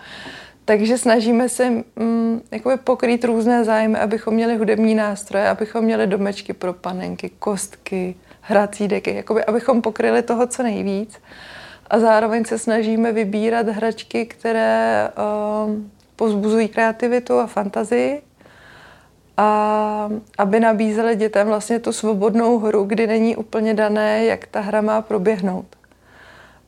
Takže 0.66 0.98
snažíme 0.98 1.50
se 1.50 1.70
mm, 1.96 2.42
pokrýt 2.84 3.24
různé 3.24 3.64
zájmy, 3.64 3.98
abychom 3.98 4.34
měli 4.34 4.58
hudební 4.58 4.96
nástroje, 4.96 5.50
abychom 5.50 5.84
měli 5.84 6.08
domečky 6.08 6.54
pro 6.54 6.74
panenky, 6.74 7.32
kostky, 7.40 8.16
hrací 8.42 8.88
deky, 8.88 9.16
jakoby, 9.16 9.44
abychom 9.44 9.82
pokryli 9.82 10.22
toho 10.22 10.48
co 10.48 10.64
nejvíc 10.64 11.20
a 11.88 12.00
zároveň 12.00 12.46
se 12.46 12.58
snažíme 12.58 13.12
vybírat 13.12 13.68
hračky, 13.68 14.26
které 14.26 15.10
uh, 15.18 15.74
pozbuzují 16.16 16.68
kreativitu 16.68 17.40
a 17.40 17.48
fantazii 17.48 18.22
a 19.38 20.10
aby 20.38 20.60
nabízely 20.60 21.16
dětem 21.16 21.48
vlastně 21.48 21.80
tu 21.80 21.92
svobodnou 21.92 22.60
hru, 22.60 22.84
kdy 22.84 23.08
není 23.08 23.36
úplně 23.36 23.74
dané, 23.74 24.26
jak 24.26 24.48
ta 24.48 24.60
hra 24.60 24.82
má 24.82 25.02
proběhnout. 25.02 25.66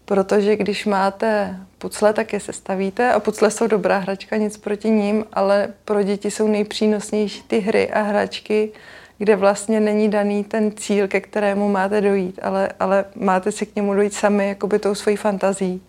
Protože 0.06 0.56
když 0.56 0.86
máte 0.86 1.58
pucle, 1.78 2.14
tak 2.14 2.34
je 2.34 2.40
sestavíte 2.40 3.12
a 3.14 3.20
pucle 3.20 3.52
jsou 3.52 3.68
dobrá 3.68 3.98
hračka, 3.98 4.38
nic 4.38 4.58
proti 4.58 4.90
ním, 4.90 5.26
ale 5.34 5.74
pro 5.86 6.04
děti 6.04 6.32
jsou 6.32 6.48
nejpřínosnější 6.48 7.44
ty 7.44 7.60
hry 7.60 7.92
a 7.92 8.02
hračky, 8.02 8.72
kde 9.20 9.36
vlastně 9.36 9.80
není 9.80 10.10
daný 10.10 10.44
ten 10.44 10.72
cíl, 10.72 11.08
ke 11.08 11.22
kterému 11.22 11.70
máte 11.70 12.02
dojít, 12.02 12.40
ale, 12.42 12.70
ale 12.80 13.06
máte 13.16 13.52
si 13.52 13.66
k 13.66 13.76
němu 13.76 13.94
dojít 13.94 14.14
sami 14.14 14.48
jakoby 14.48 14.80
tou 14.80 14.96
svojí 14.96 15.18
fantazí. 15.18 15.82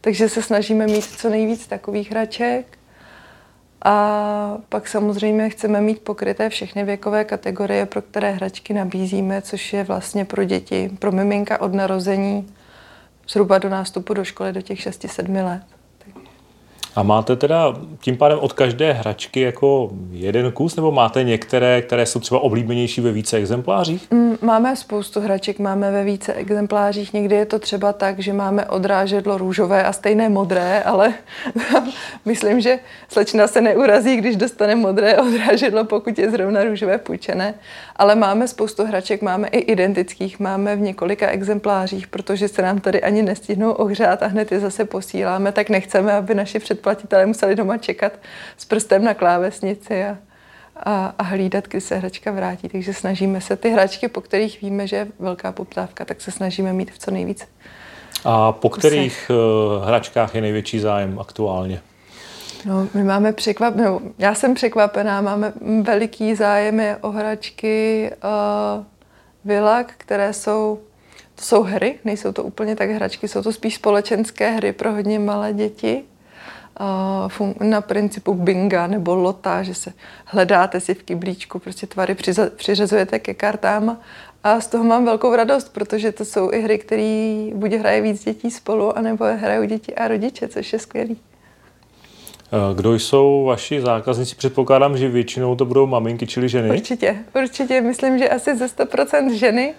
Takže 0.00 0.28
se 0.28 0.42
snažíme 0.42 0.86
mít 0.86 1.04
co 1.04 1.30
nejvíc 1.30 1.66
takových 1.66 2.10
hraček 2.10 2.78
a 3.82 4.58
pak 4.68 4.88
samozřejmě 4.88 5.50
chceme 5.50 5.80
mít 5.80 6.00
pokryté 6.00 6.48
všechny 6.48 6.84
věkové 6.84 7.24
kategorie, 7.24 7.86
pro 7.86 8.02
které 8.02 8.30
hračky 8.30 8.74
nabízíme, 8.74 9.42
což 9.42 9.72
je 9.72 9.84
vlastně 9.84 10.24
pro 10.24 10.44
děti, 10.44 10.90
pro 10.98 11.12
miminka 11.12 11.60
od 11.60 11.74
narození 11.74 12.54
zhruba 13.28 13.58
do 13.58 13.68
nástupu 13.68 14.14
do 14.14 14.24
školy 14.24 14.52
do 14.52 14.62
těch 14.62 14.78
6-7 14.78 15.44
let. 15.44 15.77
A 16.96 17.02
máte 17.02 17.36
teda 17.36 17.74
tím 18.00 18.16
pádem 18.16 18.38
od 18.38 18.52
každé 18.52 18.92
hračky 18.92 19.40
jako 19.40 19.90
jeden 20.10 20.52
kus, 20.52 20.76
nebo 20.76 20.92
máte 20.92 21.24
některé, 21.24 21.82
které 21.82 22.06
jsou 22.06 22.20
třeba 22.20 22.40
oblíbenější 22.40 23.00
ve 23.00 23.12
více 23.12 23.36
exemplářích? 23.36 24.10
Mm, 24.10 24.36
máme 24.42 24.76
spoustu 24.76 25.20
hraček, 25.20 25.58
máme 25.58 25.90
ve 25.90 26.04
více 26.04 26.34
exemplářích. 26.34 27.12
Někdy 27.12 27.36
je 27.36 27.46
to 27.46 27.58
třeba 27.58 27.92
tak, 27.92 28.18
že 28.18 28.32
máme 28.32 28.66
odrážedlo 28.66 29.38
růžové 29.38 29.84
a 29.84 29.92
stejné 29.92 30.28
modré, 30.28 30.82
ale 30.82 31.14
myslím, 32.24 32.60
že 32.60 32.78
slečna 33.08 33.46
se 33.46 33.60
neurazí, 33.60 34.16
když 34.16 34.36
dostane 34.36 34.74
modré 34.74 35.16
odrážedlo, 35.16 35.84
pokud 35.84 36.18
je 36.18 36.30
zrovna 36.30 36.64
růžové 36.64 36.98
půjčené. 36.98 37.54
Ale 37.96 38.14
máme 38.14 38.48
spoustu 38.48 38.84
hraček, 38.84 39.22
máme 39.22 39.48
i 39.48 39.58
identických, 39.58 40.40
máme 40.40 40.76
v 40.76 40.80
několika 40.80 41.28
exemplářích, 41.28 42.06
protože 42.06 42.48
se 42.48 42.62
nám 42.62 42.80
tady 42.80 43.02
ani 43.02 43.22
nestihnou 43.22 43.70
ohřát 43.70 44.22
a 44.22 44.26
hned 44.26 44.52
je 44.52 44.60
zase 44.60 44.84
posíláme, 44.84 45.52
tak 45.52 45.70
nechceme, 45.70 46.12
aby 46.12 46.34
naši 46.34 46.58
předplatitelé 46.58 46.77
předplatitelé 46.78 47.26
museli 47.26 47.54
doma 47.54 47.78
čekat 47.78 48.12
s 48.56 48.64
prstem 48.64 49.04
na 49.04 49.14
klávesnici 49.14 50.04
a, 50.04 50.16
a, 50.76 51.14
a 51.18 51.22
hlídat, 51.22 51.68
kdy 51.68 51.80
se 51.80 51.96
hračka 51.96 52.32
vrátí. 52.32 52.68
Takže 52.68 52.94
snažíme 52.94 53.40
se 53.40 53.56
ty 53.56 53.70
hračky, 53.70 54.08
po 54.08 54.20
kterých 54.20 54.62
víme, 54.62 54.86
že 54.86 54.96
je 54.96 55.06
velká 55.18 55.52
poptávka, 55.52 56.04
tak 56.04 56.20
se 56.20 56.30
snažíme 56.30 56.72
mít 56.72 56.90
v 56.90 56.98
co 56.98 57.10
nejvíc. 57.10 57.48
A 58.24 58.52
po 58.52 58.70
kterých. 58.70 59.30
Eh, 59.30 59.86
hračkách 59.86 60.34
je 60.34 60.40
největší 60.40 60.78
zájem 60.78 61.18
aktuálně? 61.18 61.80
No, 62.64 62.88
my 62.94 63.04
máme 63.04 63.32
překvap, 63.32 63.76
no, 63.76 64.00
já 64.18 64.34
jsem 64.34 64.54
překvapená, 64.54 65.20
máme 65.20 65.52
veliký 65.82 66.34
zájem 66.34 66.82
o 67.00 67.10
hračky 67.10 68.10
uh, 68.24 68.84
Vilak, 69.44 69.94
které 69.98 70.32
jsou, 70.32 70.78
to 71.34 71.42
jsou 71.42 71.62
hry, 71.62 71.98
nejsou 72.04 72.32
to 72.32 72.42
úplně 72.42 72.76
tak 72.76 72.90
hračky, 72.90 73.28
jsou 73.28 73.42
to 73.42 73.52
spíš 73.52 73.74
společenské 73.74 74.50
hry 74.50 74.72
pro 74.72 74.92
hodně 74.92 75.18
malé 75.18 75.52
děti 75.52 76.04
na 77.60 77.80
principu 77.80 78.34
binga 78.34 78.86
nebo 78.86 79.14
lota, 79.14 79.62
že 79.62 79.74
se 79.74 79.92
hledáte 80.24 80.80
si 80.80 80.94
v 80.94 81.02
kyblíčku, 81.02 81.58
prostě 81.58 81.86
tvary 81.86 82.16
přiřazujete 82.56 83.18
ke 83.18 83.34
kartám 83.34 83.98
a 84.44 84.60
z 84.60 84.66
toho 84.66 84.84
mám 84.84 85.04
velkou 85.04 85.36
radost, 85.36 85.72
protože 85.72 86.12
to 86.12 86.24
jsou 86.24 86.52
i 86.52 86.60
hry, 86.60 86.78
které 86.78 87.46
buď 87.54 87.72
hraje 87.72 88.00
víc 88.00 88.24
dětí 88.24 88.50
spolu, 88.50 88.98
anebo 88.98 89.24
hrajou 89.24 89.64
děti 89.64 89.94
a 89.94 90.08
rodiče, 90.08 90.48
což 90.48 90.72
je 90.72 90.78
skvělý. 90.78 91.16
Kdo 92.74 92.94
jsou 92.94 93.44
vaši 93.44 93.80
zákazníci? 93.80 94.34
Předpokládám, 94.36 94.96
že 94.96 95.08
většinou 95.08 95.56
to 95.56 95.64
budou 95.64 95.86
maminky, 95.86 96.26
čili 96.26 96.48
ženy. 96.48 96.70
Určitě, 96.70 97.16
určitě. 97.42 97.80
Myslím, 97.80 98.18
že 98.18 98.28
asi 98.28 98.56
ze 98.56 98.66
100% 98.66 99.32
ženy. 99.32 99.74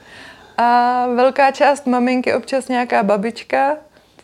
A 0.58 1.08
velká 1.16 1.52
část 1.52 1.88
maminky, 1.88 2.34
občas 2.34 2.68
nějaká 2.68 3.04
babička, 3.04 3.78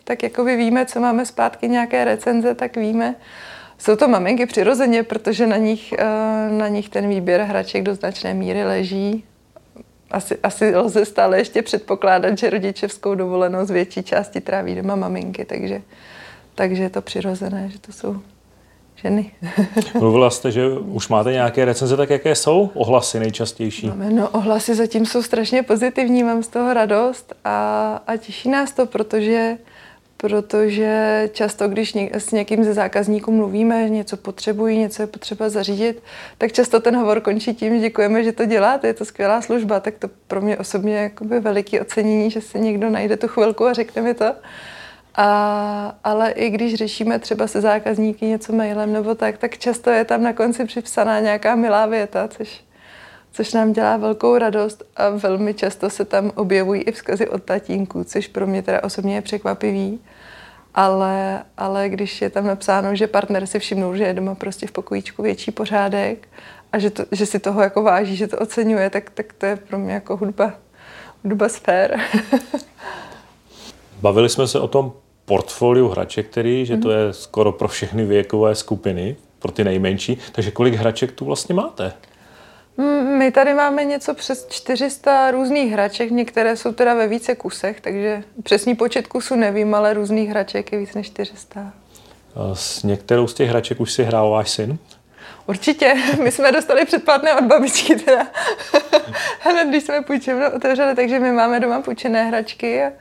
tak 0.05 0.23
jako 0.23 0.43
by 0.43 0.55
víme, 0.55 0.85
co 0.85 0.99
máme 0.99 1.25
zpátky 1.25 1.67
nějaké 1.67 2.05
recenze, 2.05 2.55
tak 2.55 2.77
víme. 2.77 3.15
Jsou 3.77 3.95
to 3.95 4.07
maminky 4.07 4.45
přirozeně, 4.45 5.03
protože 5.03 5.47
na 5.47 5.57
nich, 5.57 5.93
eh, 5.93 6.05
na 6.49 6.67
nich 6.67 6.89
ten 6.89 7.09
výběr 7.09 7.41
hraček 7.41 7.83
do 7.83 7.95
značné 7.95 8.33
míry 8.33 8.63
leží. 8.63 9.23
Asi, 10.11 10.37
asi 10.43 10.75
lze 10.75 11.05
stále 11.05 11.37
ještě 11.37 11.61
předpokládat, 11.61 12.37
že 12.37 12.49
rodičevskou 12.49 13.15
dovolenou 13.15 13.65
z 13.65 13.71
větší 13.71 14.03
části 14.03 14.41
tráví 14.41 14.75
doma 14.75 14.95
maminky, 14.95 15.45
takže, 15.45 15.81
takže 16.55 16.83
je 16.83 16.89
to 16.89 17.01
přirozené, 17.01 17.69
že 17.69 17.79
to 17.79 17.91
jsou 17.91 18.21
ženy. 18.95 19.31
Mluvila 19.99 20.29
jste, 20.29 20.51
že 20.51 20.69
už 20.69 21.09
máte 21.09 21.31
nějaké 21.31 21.65
recenze, 21.65 21.97
tak 21.97 22.09
jaké 22.09 22.35
jsou 22.35 22.69
ohlasy 22.73 23.19
nejčastější? 23.19 23.87
Máme, 23.87 24.09
no 24.09 24.29
ohlasy 24.29 24.75
zatím 24.75 25.05
jsou 25.05 25.23
strašně 25.23 25.63
pozitivní, 25.63 26.23
mám 26.23 26.43
z 26.43 26.47
toho 26.47 26.73
radost 26.73 27.33
a, 27.43 28.01
a 28.07 28.17
těší 28.17 28.49
nás 28.49 28.71
to, 28.71 28.85
protože 28.85 29.57
protože 30.29 31.29
často, 31.33 31.67
když 31.67 31.95
s 32.11 32.31
někým 32.31 32.63
ze 32.63 32.73
zákazníků 32.73 33.31
mluvíme, 33.31 33.89
něco 33.89 34.17
potřebují, 34.17 34.77
něco 34.77 35.03
je 35.03 35.07
potřeba 35.07 35.49
zařídit, 35.49 36.03
tak 36.37 36.51
často 36.51 36.79
ten 36.79 36.95
hovor 36.95 37.21
končí 37.21 37.53
tím, 37.53 37.73
že 37.73 37.79
děkujeme, 37.79 38.23
že 38.23 38.31
to 38.31 38.45
děláte, 38.45 38.87
je 38.87 38.93
to 38.93 39.05
skvělá 39.05 39.41
služba, 39.41 39.79
tak 39.79 39.93
to 39.99 40.07
pro 40.27 40.41
mě 40.41 40.57
osobně 40.57 40.95
je 40.95 41.01
jakoby 41.01 41.39
veliký 41.39 41.79
ocenění, 41.79 42.31
že 42.31 42.41
si 42.41 42.59
někdo 42.59 42.89
najde 42.89 43.17
tu 43.17 43.27
chvilku 43.27 43.65
a 43.65 43.73
řekne 43.73 44.01
mi 44.01 44.13
to. 44.13 44.33
A, 45.15 45.95
ale 46.03 46.31
i 46.31 46.49
když 46.49 46.75
řešíme 46.75 47.19
třeba 47.19 47.47
se 47.47 47.61
zákazníky 47.61 48.25
něco 48.25 48.53
mailem 48.53 48.93
nebo 48.93 49.15
tak, 49.15 49.37
tak 49.37 49.57
často 49.57 49.89
je 49.89 50.05
tam 50.05 50.23
na 50.23 50.33
konci 50.33 50.65
připsaná 50.65 51.19
nějaká 51.19 51.55
milá 51.55 51.85
věta, 51.85 52.27
což, 52.27 52.63
což 53.31 53.53
nám 53.53 53.73
dělá 53.73 53.97
velkou 53.97 54.37
radost 54.37 54.83
a 54.95 55.09
velmi 55.09 55.53
často 55.53 55.89
se 55.89 56.05
tam 56.05 56.31
objevují 56.35 56.81
i 56.81 56.91
vzkazy 56.91 57.29
od 57.29 57.43
tatínků, 57.43 58.03
což 58.03 58.27
pro 58.27 58.47
mě 58.47 58.61
teda 58.61 58.83
osobně 58.83 59.15
je 59.15 59.21
překvapivý. 59.21 59.99
Ale, 60.75 61.43
ale 61.57 61.89
když 61.89 62.21
je 62.21 62.29
tam 62.29 62.47
napsáno, 62.47 62.95
že 62.95 63.07
partner 63.07 63.47
si 63.47 63.59
všimnul, 63.59 63.95
že 63.95 64.03
je 64.03 64.13
doma 64.13 64.35
prostě 64.35 64.67
v 64.67 64.71
pokojíčku 64.71 65.23
větší 65.23 65.51
pořádek 65.51 66.27
a 66.71 66.79
že, 66.79 66.89
to, 66.89 67.05
že 67.11 67.25
si 67.25 67.39
toho 67.39 67.61
jako 67.61 67.83
váží, 67.83 68.15
že 68.15 68.27
to 68.27 68.37
oceňuje, 68.37 68.89
tak, 68.89 69.09
tak 69.09 69.33
to 69.33 69.45
je 69.45 69.55
pro 69.55 69.79
mě 69.79 69.93
jako 69.93 70.17
hudba, 70.17 70.53
hudba 71.23 71.49
sfér. 71.49 71.99
Bavili 74.01 74.29
jsme 74.29 74.47
se 74.47 74.59
o 74.59 74.67
tom 74.67 74.93
portfoliu 75.25 75.87
hraček, 75.87 76.27
který, 76.27 76.65
že 76.65 76.77
to 76.77 76.87
mhm. 76.87 76.97
je 76.97 77.13
skoro 77.13 77.51
pro 77.51 77.67
všechny 77.67 78.05
věkové 78.05 78.55
skupiny, 78.55 79.15
pro 79.39 79.51
ty 79.51 79.63
nejmenší. 79.63 80.17
Takže 80.31 80.51
kolik 80.51 80.73
hraček 80.73 81.11
tu 81.11 81.25
vlastně 81.25 81.55
máte? 81.55 81.93
Mm, 82.77 83.17
my 83.17 83.31
tady 83.31 83.53
máme 83.53 83.85
něco 83.85 84.13
přes 84.13 84.47
400 84.49 85.31
různých 85.31 85.71
hraček, 85.71 86.11
některé 86.11 86.57
jsou 86.57 86.71
teda 86.71 86.93
ve 86.93 87.07
více 87.07 87.35
kusech, 87.35 87.81
takže 87.81 88.23
přesný 88.43 88.75
počet 88.75 89.07
kusů 89.07 89.35
nevím, 89.35 89.75
ale 89.75 89.93
různých 89.93 90.29
hraček 90.29 90.71
je 90.71 90.79
víc 90.79 90.93
než 90.93 91.07
400. 91.07 91.73
S 92.53 92.83
některou 92.83 93.27
z 93.27 93.33
těch 93.33 93.49
hraček 93.49 93.79
už 93.79 93.93
si 93.93 94.03
hrál 94.03 94.29
váš 94.29 94.49
syn? 94.49 94.77
Určitě, 95.47 95.95
my 96.23 96.31
jsme 96.31 96.51
dostali 96.51 96.85
předplatné 96.85 97.35
od 97.35 97.43
babičky 97.43 97.95
teda. 97.95 98.27
Hned 99.39 99.67
když 99.67 99.83
jsme 99.83 100.01
půjčovnu 100.01 100.45
otevřeli, 100.55 100.95
takže 100.95 101.19
my 101.19 101.31
máme 101.31 101.59
doma 101.59 101.81
půjčené 101.81 102.23
hračky 102.23 102.83
a, 102.83 102.91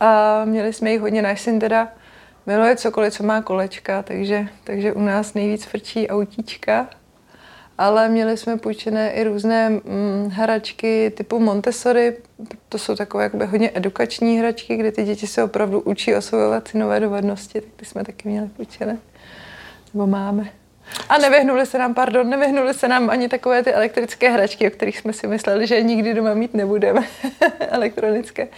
a 0.00 0.44
měli 0.44 0.72
jsme 0.72 0.90
jich 0.90 1.00
hodně. 1.00 1.22
Náš 1.22 1.40
syn 1.40 1.58
teda 1.58 1.88
miluje 2.46 2.76
cokoliv, 2.76 3.12
co 3.12 3.22
má 3.22 3.42
kolečka, 3.42 4.02
takže, 4.02 4.48
takže 4.64 4.92
u 4.92 5.00
nás 5.00 5.34
nejvíc 5.34 5.64
frčí 5.64 6.08
autíčka 6.08 6.86
ale 7.78 8.08
měli 8.08 8.36
jsme 8.36 8.56
půjčené 8.56 9.12
i 9.12 9.24
různé 9.24 9.70
hm, 9.70 10.30
hračky 10.32 11.12
typu 11.16 11.38
Montessori. 11.38 12.16
To 12.68 12.78
jsou 12.78 12.96
takové 12.96 13.22
jakoby 13.24 13.46
hodně 13.46 13.70
edukační 13.74 14.38
hračky, 14.38 14.76
kde 14.76 14.92
ty 14.92 15.04
děti 15.04 15.26
se 15.26 15.42
opravdu 15.42 15.80
učí 15.80 16.14
osvojovat 16.14 16.68
si 16.68 16.78
nové 16.78 17.00
dovednosti, 17.00 17.60
tak 17.60 17.70
ty 17.76 17.84
jsme 17.84 18.04
taky 18.04 18.28
měli 18.28 18.48
půjčené. 18.48 18.98
Nebo 19.94 20.06
máme. 20.06 20.57
A 21.08 21.18
nevyhnuli 21.18 21.66
se 21.66 21.78
nám, 21.78 21.94
pardon, 21.94 22.30
nevyhnuli 22.30 22.74
se 22.74 22.88
nám 22.88 23.10
ani 23.10 23.28
takové 23.28 23.62
ty 23.62 23.72
elektrické 23.72 24.30
hračky, 24.30 24.66
o 24.68 24.70
kterých 24.70 24.98
jsme 24.98 25.12
si 25.12 25.26
mysleli, 25.26 25.66
že 25.66 25.82
nikdy 25.82 26.14
doma 26.14 26.34
mít 26.34 26.54
nebudeme, 26.54 27.00
elektronické. 27.60 28.48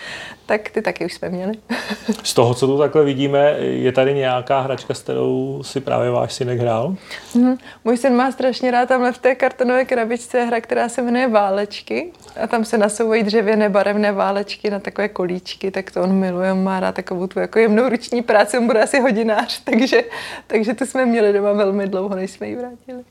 Tak 0.47 0.71
ty 0.71 0.83
taky 0.83 1.05
už 1.05 1.15
jsme 1.15 1.29
měli. 1.29 1.53
Z 2.23 2.35
toho, 2.35 2.55
co 2.55 2.67
tu 2.67 2.79
takhle 2.79 3.05
vidíme, 3.05 3.57
je 3.59 3.93
tady 3.93 4.15
nějaká 4.15 4.61
hračka, 4.61 4.95
s 4.95 5.03
kterou 5.03 5.63
si 5.65 5.81
právě 5.81 6.11
váš 6.11 6.33
synek 6.33 6.61
hrál? 6.61 6.97
Hmm. 7.35 7.59
Můj 7.85 7.97
syn 7.97 8.15
má 8.15 8.33
strašně 8.33 8.71
rád 8.71 8.89
tamhle 8.89 9.13
v 9.13 9.19
té 9.19 9.35
kartonové 9.35 9.85
krabičce 9.85 10.45
hra, 10.45 10.61
která 10.61 10.89
se 10.89 11.03
jmenuje 11.03 11.29
Válečky. 11.29 12.13
A 12.43 12.47
tam 12.47 12.65
se 12.65 12.79
nasouvají 12.79 13.23
dřevěné 13.23 13.69
barevné 13.69 14.13
válečky 14.13 14.71
na 14.71 14.79
takové 14.79 15.09
kolíčky, 15.09 15.71
tak 15.71 15.91
to 15.91 16.03
on 16.03 16.13
miluje, 16.13 16.53
on 16.53 16.63
má 16.63 16.81
rád 16.81 16.95
takovou 16.95 17.27
tu 17.27 17.39
jako 17.39 17.59
jemnou 17.59 17.89
ruční 17.89 18.23
práci, 18.23 18.59
on 18.59 18.67
bude 18.67 18.83
asi 18.83 19.01
hodinář, 19.01 19.61
takže, 19.65 20.05
takže 20.47 20.75
tu 20.75 20.87
jsme 20.87 21.07
měli 21.07 21.33
doma 21.33 21.53
velmi 21.53 21.89
dlouho 21.89 22.15
než 22.15 22.31
jsme 22.31 22.49
ji 22.49 22.57
vrátili. 22.57 23.05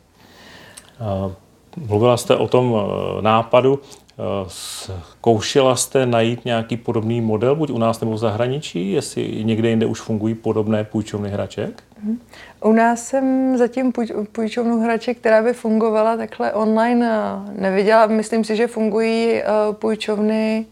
Mluvila 1.88 2.18
jste 2.18 2.36
o 2.36 2.48
tom 2.48 2.76
e, 2.76 3.22
nápadu. 3.22 3.80
E, 3.80 4.24
zkoušela 4.48 5.76
jste 5.76 6.06
najít 6.06 6.46
nějaký 6.46 6.78
podobný 6.78 7.22
model, 7.22 7.56
buď 7.56 7.70
u 7.70 7.78
nás 7.78 8.00
nebo 8.00 8.14
v 8.14 8.18
zahraničí, 8.18 8.92
jestli 8.92 9.44
někde 9.44 9.70
jinde 9.70 9.86
už 9.86 10.02
fungují 10.02 10.36
podobné 10.36 10.84
půjčovny 10.84 11.30
hraček? 11.30 11.84
Mhm. 12.04 12.20
U 12.64 12.72
nás 12.72 13.08
jsem 13.08 13.58
zatím 13.58 13.94
půjčovnu 14.32 14.80
hraček, 14.80 15.18
která 15.18 15.44
by 15.44 15.54
fungovala 15.54 16.18
takhle 16.18 16.54
online, 16.54 17.08
e, 17.08 17.62
neviděla. 17.62 18.06
Myslím 18.06 18.44
si, 18.44 18.56
že 18.56 18.68
fungují 18.68 19.42
půjčovny 19.72 20.66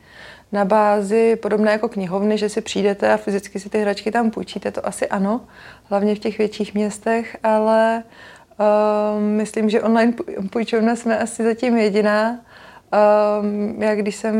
na 0.51 0.65
bázi 0.65 1.35
podobné 1.35 1.71
jako 1.71 1.89
knihovny, 1.89 2.37
že 2.37 2.49
si 2.49 2.61
přijdete 2.61 3.13
a 3.13 3.17
fyzicky 3.17 3.59
si 3.59 3.69
ty 3.69 3.79
hračky 3.81 4.11
tam 4.11 4.31
půjčíte, 4.31 4.71
to 4.71 4.87
asi 4.87 5.07
ano, 5.07 5.41
hlavně 5.83 6.15
v 6.15 6.19
těch 6.19 6.37
větších 6.37 6.73
městech, 6.73 7.37
ale 7.43 8.03
Uh, 8.59 9.21
myslím, 9.21 9.69
že 9.69 9.81
online 9.81 10.13
půjčovna 10.51 10.95
jsme 10.95 11.19
asi 11.19 11.43
zatím 11.43 11.77
jediná. 11.77 12.31
Uh, 12.31 13.83
já 13.83 13.95
když 13.95 14.15
jsem 14.15 14.35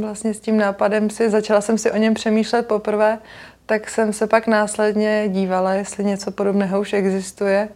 vlastně 0.00 0.34
s 0.34 0.40
tím 0.40 0.56
nápadem 0.56 1.10
si, 1.10 1.30
začala 1.30 1.60
jsem 1.60 1.78
si 1.78 1.90
o 1.90 1.96
něm 1.96 2.14
přemýšlet 2.14 2.68
poprvé, 2.68 3.18
tak 3.66 3.90
jsem 3.90 4.12
se 4.12 4.26
pak 4.26 4.46
následně 4.46 5.24
dívala, 5.28 5.74
jestli 5.74 6.04
něco 6.04 6.30
podobného 6.30 6.80
už 6.80 6.92
existuje 6.92 7.68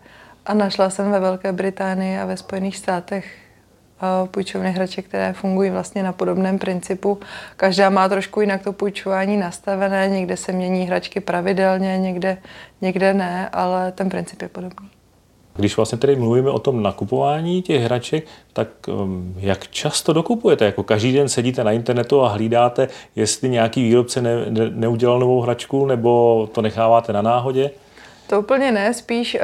a 0.46 0.54
našla 0.54 0.90
jsem 0.90 1.10
ve 1.10 1.20
Velké 1.20 1.52
Británii 1.52 2.18
a 2.18 2.26
ve 2.26 2.36
Spojených 2.36 2.76
státech 2.76 3.34
uh, 4.22 4.28
půjčovny 4.28 4.72
hraček, 4.72 5.06
které 5.06 5.32
fungují 5.32 5.70
vlastně 5.70 6.02
na 6.02 6.12
podobném 6.12 6.58
principu. 6.58 7.18
Každá 7.56 7.90
má 7.90 8.08
trošku 8.08 8.40
jinak 8.40 8.62
to 8.62 8.72
půjčování 8.72 9.36
nastavené, 9.36 10.08
někde 10.08 10.36
se 10.36 10.52
mění 10.52 10.86
hračky 10.86 11.20
pravidelně, 11.20 11.98
někde, 11.98 12.38
někde 12.80 13.14
ne, 13.14 13.48
ale 13.48 13.92
ten 13.92 14.08
princip 14.08 14.42
je 14.42 14.48
podobný. 14.48 14.99
Když 15.60 15.76
vlastně 15.76 15.98
tedy 15.98 16.16
mluvíme 16.16 16.50
o 16.50 16.58
tom 16.58 16.82
nakupování 16.82 17.62
těch 17.62 17.82
hraček, 17.82 18.24
tak 18.52 18.68
um, 18.88 19.34
jak 19.38 19.68
často 19.68 20.12
dokupujete? 20.12 20.64
Jako 20.64 20.82
každý 20.82 21.12
den 21.12 21.28
sedíte 21.28 21.64
na 21.64 21.72
internetu 21.72 22.20
a 22.20 22.28
hlídáte, 22.28 22.88
jestli 23.16 23.48
nějaký 23.48 23.82
výrobce 23.82 24.22
ne, 24.22 24.46
ne, 24.48 24.70
neudělal 24.70 25.18
novou 25.18 25.40
hračku, 25.40 25.86
nebo 25.86 26.48
to 26.52 26.62
necháváte 26.62 27.12
na 27.12 27.22
náhodě? 27.22 27.70
To 28.26 28.40
úplně 28.40 28.72
ne, 28.72 28.94
spíš 28.94 29.36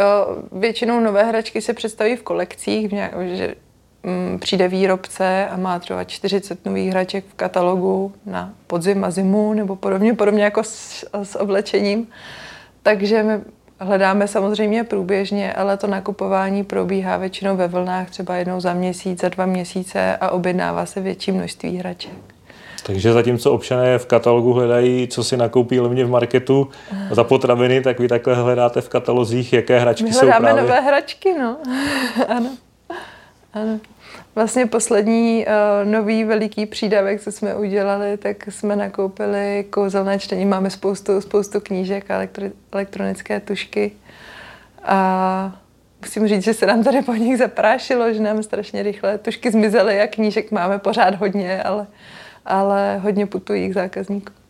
uh, 0.52 0.60
většinou 0.60 1.00
nové 1.00 1.24
hračky 1.24 1.60
se 1.60 1.74
představí 1.74 2.16
v 2.16 2.22
kolekcích, 2.22 2.94
že 3.32 3.54
um, 4.04 4.38
přijde 4.38 4.68
výrobce 4.68 5.48
a 5.48 5.56
má 5.56 5.78
třeba 5.78 6.04
40 6.04 6.64
nových 6.64 6.90
hraček 6.90 7.24
v 7.28 7.34
katalogu 7.34 8.12
na 8.26 8.52
podzim 8.66 9.04
a 9.04 9.10
zimu, 9.10 9.54
nebo 9.54 9.76
podobně, 9.76 10.14
podobně 10.14 10.44
jako 10.44 10.62
s, 10.64 11.04
s 11.22 11.38
oblečením. 11.38 12.06
Takže 12.82 13.22
my 13.22 13.55
Hledáme 13.80 14.28
samozřejmě 14.28 14.84
průběžně, 14.84 15.52
ale 15.52 15.76
to 15.76 15.86
nakupování 15.86 16.64
probíhá 16.64 17.16
většinou 17.16 17.56
ve 17.56 17.68
vlnách, 17.68 18.10
třeba 18.10 18.36
jednou 18.36 18.60
za 18.60 18.74
měsíc, 18.74 19.20
za 19.20 19.28
dva 19.28 19.46
měsíce 19.46 20.16
a 20.16 20.30
objednává 20.30 20.86
se 20.86 21.00
větší 21.00 21.32
množství 21.32 21.76
hraček. 21.76 22.12
Takže 22.86 23.12
zatímco 23.12 23.52
občané 23.52 23.98
v 23.98 24.06
katalogu 24.06 24.52
hledají, 24.52 25.08
co 25.08 25.24
si 25.24 25.36
nakoupí 25.36 25.80
levně 25.80 26.04
v 26.04 26.10
marketu 26.10 26.68
za 27.10 27.24
potraviny, 27.24 27.80
tak 27.80 28.00
vy 28.00 28.08
takhle 28.08 28.34
hledáte 28.34 28.80
v 28.80 28.88
katalozích, 28.88 29.52
jaké 29.52 29.80
hračky 29.80 30.04
My 30.04 30.12
jsou 30.12 30.26
právě... 30.26 30.54
nové 30.54 30.80
hračky, 30.80 31.34
no. 31.38 31.56
ano. 32.28 32.50
ano. 33.52 33.78
Vlastně 34.36 34.66
poslední 34.66 35.46
uh, 35.46 35.90
nový 35.90 36.24
veliký 36.24 36.66
přídavek, 36.66 37.20
co 37.20 37.32
jsme 37.32 37.54
udělali, 37.54 38.16
tak 38.16 38.36
jsme 38.48 38.76
nakoupili 38.76 39.64
kouzelné 39.70 40.18
čtení. 40.18 40.46
Máme 40.46 40.70
spoustu, 40.70 41.20
spoustu 41.20 41.60
knížek 41.60 42.10
a 42.10 42.14
elektro, 42.14 42.46
elektronické 42.72 43.40
tušky. 43.40 43.92
A 44.82 45.60
musím 46.00 46.28
říct, 46.28 46.44
že 46.44 46.54
se 46.54 46.66
nám 46.66 46.84
tady 46.84 47.02
po 47.02 47.14
nich 47.14 47.38
zaprášilo, 47.38 48.12
že 48.12 48.20
nám 48.20 48.42
strašně 48.42 48.82
rychle 48.82 49.18
tušky 49.18 49.50
zmizely 49.50 50.00
a 50.00 50.06
knížek 50.06 50.50
máme 50.50 50.78
pořád 50.78 51.14
hodně, 51.14 51.62
ale, 51.62 51.86
ale 52.46 52.98
hodně 52.98 53.26
putují 53.26 53.68
k 53.68 53.74
zákazníkům. 53.74 54.45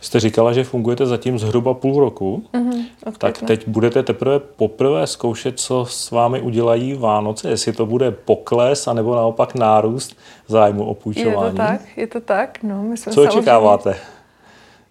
Jste 0.00 0.20
říkala, 0.20 0.52
že 0.52 0.64
fungujete 0.64 1.06
zatím 1.06 1.38
zhruba 1.38 1.74
půl 1.74 2.00
roku, 2.00 2.44
mm-hmm, 2.52 2.84
tak 3.18 3.38
teď 3.38 3.68
budete 3.68 4.02
teprve 4.02 4.38
poprvé 4.38 5.06
zkoušet, 5.06 5.60
co 5.60 5.86
s 5.86 6.10
vámi 6.10 6.40
udělají 6.40 6.94
Vánoce, 6.94 7.48
jestli 7.50 7.72
to 7.72 7.86
bude 7.86 8.10
pokles, 8.10 8.88
anebo 8.88 9.14
naopak 9.14 9.54
nárůst 9.54 10.16
zájmu 10.48 10.84
o 10.84 10.94
půjčování. 10.94 11.46
Je 11.46 11.50
to 11.50 11.56
tak, 11.56 11.80
je 11.96 12.06
to 12.06 12.20
tak. 12.20 12.62
No, 12.62 12.82
my 12.82 12.96
jsme 12.96 13.12
co 13.12 13.22
očekáváte? 13.22 13.96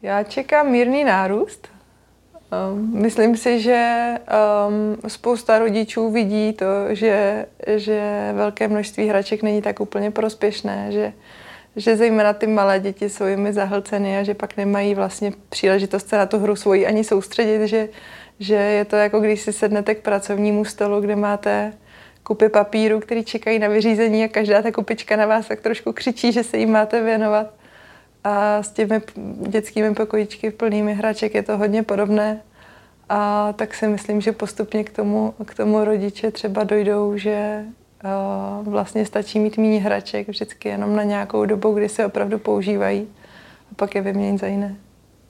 Já 0.02 0.24
čekám 0.24 0.72
mírný 0.72 1.04
nárůst. 1.04 1.68
Um, 2.72 3.02
myslím 3.02 3.38
si, 3.38 3.62
že 3.62 4.14
um, 4.68 5.10
spousta 5.10 5.60
rodičů 5.60 6.12
vidí 6.12 6.54
to, 6.54 6.66
že, 6.90 7.46
že 7.68 8.32
velké 8.36 8.68
množství 8.68 9.08
hraček 9.08 9.44
není 9.44 9.62
tak 9.62 9.80
úplně 9.80 10.12
prospěšné, 10.12 10.92
že 10.92 11.14
že 11.76 11.98
zejména 11.98 12.34
ty 12.34 12.48
malé 12.48 12.80
děti 12.80 13.10
jsou 13.10 13.26
jimi 13.26 13.54
zahlceny 13.54 14.18
a 14.18 14.24
že 14.24 14.34
pak 14.34 14.58
nemají 14.58 14.96
vlastně 14.96 15.34
příležitost 15.50 16.10
se 16.10 16.18
na 16.18 16.26
tu 16.26 16.40
hru 16.40 16.56
svoji 16.56 16.88
ani 16.88 17.04
soustředit, 17.04 17.68
že, 17.68 17.90
že 18.40 18.56
je 18.56 18.86
to 18.86 18.96
jako 18.96 19.20
když 19.20 19.42
si 19.42 19.54
sednete 19.54 19.96
k 19.96 20.02
pracovnímu 20.02 20.66
stolu, 20.66 21.02
kde 21.02 21.16
máte 21.16 21.74
kupy 22.24 22.50
papíru, 22.50 23.00
který 23.00 23.24
čekají 23.24 23.60
na 23.60 23.68
vyřízení 23.68 24.24
a 24.24 24.28
každá 24.28 24.62
ta 24.62 24.72
kupička 24.72 25.16
na 25.16 25.26
vás 25.26 25.48
tak 25.48 25.62
trošku 25.62 25.94
křičí, 25.94 26.32
že 26.32 26.44
se 26.44 26.58
jim 26.58 26.72
máte 26.72 27.04
věnovat. 27.04 27.54
A 28.24 28.64
s 28.64 28.72
těmi 28.72 29.02
dětskými 29.48 29.96
pokojičky 29.96 30.52
plnými 30.52 30.94
hraček 30.94 31.36
je 31.36 31.44
to 31.44 31.58
hodně 31.58 31.84
podobné. 31.84 32.42
A 33.10 33.54
tak 33.54 33.74
si 33.74 33.88
myslím, 33.88 34.22
že 34.22 34.32
postupně 34.32 34.84
k 34.84 34.90
tomu, 34.90 35.34
k 35.46 35.56
tomu 35.56 35.84
rodiče 35.84 36.32
třeba 36.32 36.64
dojdou, 36.64 37.18
že 37.18 37.64
vlastně 38.64 39.06
stačí 39.06 39.40
mít 39.40 39.58
méně 39.58 39.80
hraček 39.80 40.28
vždycky 40.28 40.70
jenom 40.70 40.96
na 40.96 41.04
nějakou 41.04 41.46
dobu, 41.46 41.74
kdy 41.74 41.90
se 41.90 42.06
opravdu 42.06 42.40
používají 42.40 43.08
a 43.72 43.76
pak 43.76 43.96
je 43.96 44.02
vyměnit 44.02 44.40
za 44.40 44.48
jiné. 44.48 44.76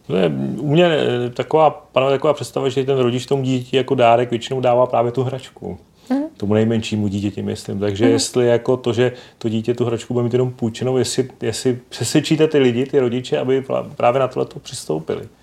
To 0.08 0.16
je 0.16 0.30
u 0.58 0.68
mě 0.68 0.86
eh, 0.86 1.30
taková, 1.30 1.70
panuje 1.70 2.12
taková 2.12 2.34
představa, 2.34 2.70
že 2.70 2.84
ten 2.84 2.98
rodič 2.98 3.26
tomu 3.26 3.44
dítěti 3.44 3.78
jako 3.78 3.96
dárek 3.96 4.30
většinou 4.30 4.62
dává 4.62 4.86
právě 4.86 5.12
tu 5.12 5.24
hračku. 5.24 5.78
Mm. 6.10 6.24
Tomu 6.38 6.54
nejmenšímu 6.54 7.08
dítěti, 7.08 7.42
myslím. 7.42 7.80
Takže 7.80 8.06
mm. 8.06 8.12
jestli 8.12 8.48
jako 8.48 8.78
to, 8.78 8.94
že 8.94 9.12
to 9.38 9.50
dítě 9.50 9.74
tu 9.74 9.86
hračku 9.86 10.14
bude 10.14 10.24
mít 10.24 10.34
jenom 10.34 10.52
půjčenou, 10.52 10.98
jestli, 10.98 11.30
jestli 11.42 11.80
přesvědčíte 11.90 12.48
ty 12.48 12.60
lidi, 12.60 12.86
ty 12.86 13.00
rodiče, 13.00 13.40
aby 13.40 13.64
právě 13.96 14.20
na 14.20 14.28
tohle 14.28 14.48
přistoupili 14.62 15.22
v 15.22 15.39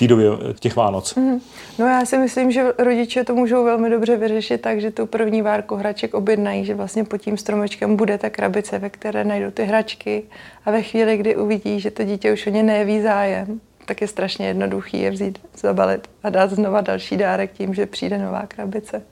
té 0.00 0.08
době 0.08 0.26
těch 0.60 0.76
Vánoc. 0.76 1.14
Mm. 1.14 1.40
No 1.78 1.86
já 1.86 2.04
si 2.04 2.18
myslím, 2.18 2.52
že 2.52 2.72
rodiče 2.78 3.24
to 3.24 3.34
můžou 3.34 3.64
velmi 3.64 3.90
dobře 3.90 4.16
vyřešit 4.16 4.60
tak, 4.60 4.80
že 4.80 4.90
tu 4.90 5.06
první 5.06 5.42
várku 5.42 5.76
hraček 5.76 6.14
objednají, 6.14 6.64
že 6.64 6.74
vlastně 6.74 7.04
pod 7.04 7.18
tím 7.18 7.36
stromečkem 7.36 7.96
bude 7.96 8.18
ta 8.18 8.30
krabice, 8.30 8.78
ve 8.78 8.90
které 8.90 9.24
najdou 9.24 9.50
ty 9.50 9.64
hračky 9.64 10.22
a 10.64 10.70
ve 10.70 10.82
chvíli, 10.82 11.16
kdy 11.16 11.36
uvidí, 11.36 11.80
že 11.80 11.90
to 11.90 12.04
dítě 12.04 12.32
už 12.32 12.46
o 12.46 12.50
ně 12.50 12.62
neví 12.62 13.02
zájem, 13.02 13.60
tak 13.86 14.00
je 14.00 14.08
strašně 14.08 14.46
jednoduchý 14.46 15.00
je 15.00 15.10
vzít, 15.10 15.38
zabalit 15.56 16.08
a 16.22 16.30
dát 16.30 16.50
znova 16.50 16.80
další 16.80 17.16
dárek 17.16 17.52
tím, 17.52 17.74
že 17.74 17.86
přijde 17.86 18.18
nová 18.18 18.46
krabice. 18.48 19.02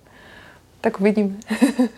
Tak 0.81 1.01
uvidíme. 1.01 1.35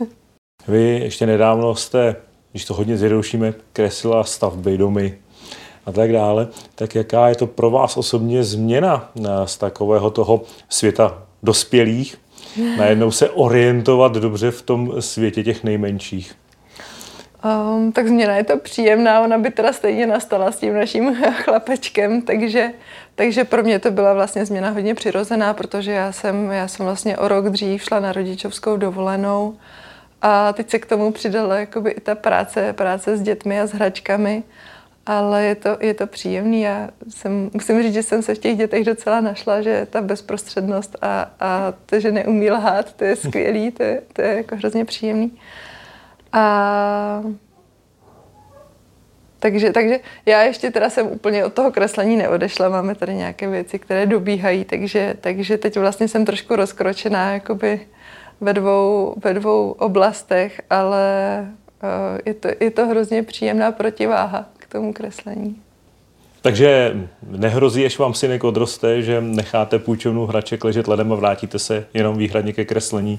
Vy 0.69 0.83
ještě 0.83 1.27
nedávno 1.27 1.75
jste, 1.75 2.17
když 2.51 2.65
to 2.65 2.75
hodně 2.75 2.97
zjednodušíme, 2.97 3.55
kreslila 3.73 4.25
stavby, 4.25 4.79
domy 4.79 5.19
a 5.91 5.93
tak 5.93 6.13
dále. 6.13 6.49
Tak 6.75 6.95
jaká 6.95 7.29
je 7.29 7.35
to 7.35 7.47
pro 7.47 7.71
vás 7.71 7.97
osobně 7.97 8.45
změna 8.45 9.11
eh, 9.19 9.29
z 9.45 9.57
takového 9.57 10.11
toho 10.11 10.43
světa 10.69 11.23
dospělých, 11.43 12.17
najednou 12.79 13.11
se 13.11 13.31
orientovat 13.31 14.13
dobře 14.13 14.51
v 14.51 14.63
tom 14.63 15.03
světě 15.03 15.45
těch 15.45 15.65
nejmenších? 15.65 16.35
Um, 17.45 17.93
tak 17.93 18.09
změna 18.09 18.37
je 18.37 18.45
to 18.45 18.59
příjemná, 18.59 19.21
ona 19.21 19.39
by 19.39 19.51
teda 19.51 19.73
stejně 19.73 20.07
nastala 20.07 20.53
s 20.53 20.57
tím 20.57 20.75
naším 20.75 21.17
chlapečkem, 21.45 22.23
takže, 22.23 22.71
takže 23.15 23.45
pro 23.45 23.63
mě 23.63 23.79
to 23.79 23.91
byla 23.91 24.15
vlastně 24.15 24.47
změna 24.47 24.71
hodně 24.71 24.95
přirozená, 24.95 25.55
protože 25.55 25.93
já 25.93 26.13
jsem, 26.13 26.51
já 26.51 26.69
jsem 26.69 26.87
vlastně 26.87 27.19
o 27.19 27.29
rok 27.29 27.49
dřív 27.49 27.83
šla 27.83 28.01
na 28.01 28.13
rodičovskou 28.13 28.77
dovolenou 28.77 29.55
a 30.23 30.53
teď 30.53 30.71
se 30.71 30.79
k 30.79 30.87
tomu 30.87 31.13
přidala 31.13 31.57
jakoby 31.57 31.91
i 31.91 32.01
ta 32.01 32.15
práce, 32.15 32.73
práce 32.73 33.17
s 33.17 33.23
dětmi 33.23 33.61
a 33.61 33.67
s 33.67 33.73
hračkami, 33.73 34.43
ale 35.07 35.45
je 35.45 35.55
to, 35.55 35.77
je 35.81 35.95
to 35.95 36.07
příjemný. 36.07 36.61
Já 36.61 36.89
jsem, 37.09 37.51
musím 37.55 37.83
říct, 37.83 37.95
že 37.95 38.03
jsem 38.03 38.23
se 38.23 38.35
v 38.35 38.39
těch 38.39 38.57
dětech 38.57 38.85
docela 38.85 39.21
našla, 39.21 39.63
že 39.63 39.87
ta 39.91 40.01
bezprostřednost 40.01 40.97
a, 41.03 41.31
a 41.41 41.73
to, 41.87 42.01
že 42.01 42.13
neumí 42.13 42.51
lhát, 42.51 42.93
to 42.93 43.05
je 43.05 43.17
skvělý, 43.17 43.71
to 43.71 43.85
to 44.13 44.23
je 44.23 44.37
jako 44.37 44.57
hrozně 44.57 44.85
příjemný. 44.85 45.39
A 46.33 47.23
takže, 49.39 49.73
takže 49.73 50.01
já 50.27 50.43
ještě 50.43 50.71
teda 50.71 50.91
jsem 50.91 51.07
úplně 51.07 51.45
od 51.45 51.53
toho 51.53 51.71
kreslení 51.71 52.17
neodešla, 52.17 52.69
máme 52.69 52.95
tady 52.95 53.15
nějaké 53.15 53.49
věci, 53.49 53.79
které 53.79 54.07
dobíhají, 54.07 54.65
takže, 54.65 55.17
takže 55.21 55.59
teď 55.59 55.77
vlastně 55.77 56.09
jsem 56.09 56.25
trošku 56.25 56.57
rozkročená 56.57 57.33
jakoby 57.33 57.81
ve 58.41 58.53
dvou, 58.53 59.15
ve 59.25 59.35
dvou 59.35 59.71
oblastech, 59.71 60.61
ale 60.71 61.05
uh, 61.83 62.19
je, 62.27 62.35
to, 62.35 62.49
je 62.61 62.71
to 62.71 62.87
hrozně 62.87 63.23
příjemná 63.23 63.73
protiváha 63.73 64.47
k 64.71 64.73
tomu 64.73 64.93
kreslení. 64.93 65.57
Takže 66.43 66.97
nehrozí, 67.31 67.87
až 67.87 67.99
vám 67.99 68.15
synek 68.15 68.45
odroste, 68.45 69.03
že 69.03 69.21
necháte 69.21 69.79
půjčovnu 69.79 70.27
hraček 70.27 70.65
ležet 70.65 70.89
ledem 70.89 71.13
a 71.13 71.17
vrátíte 71.17 71.59
se 71.59 71.87
jenom 71.95 72.19
výhradně 72.19 72.53
ke 72.53 72.65
kreslení? 72.65 73.19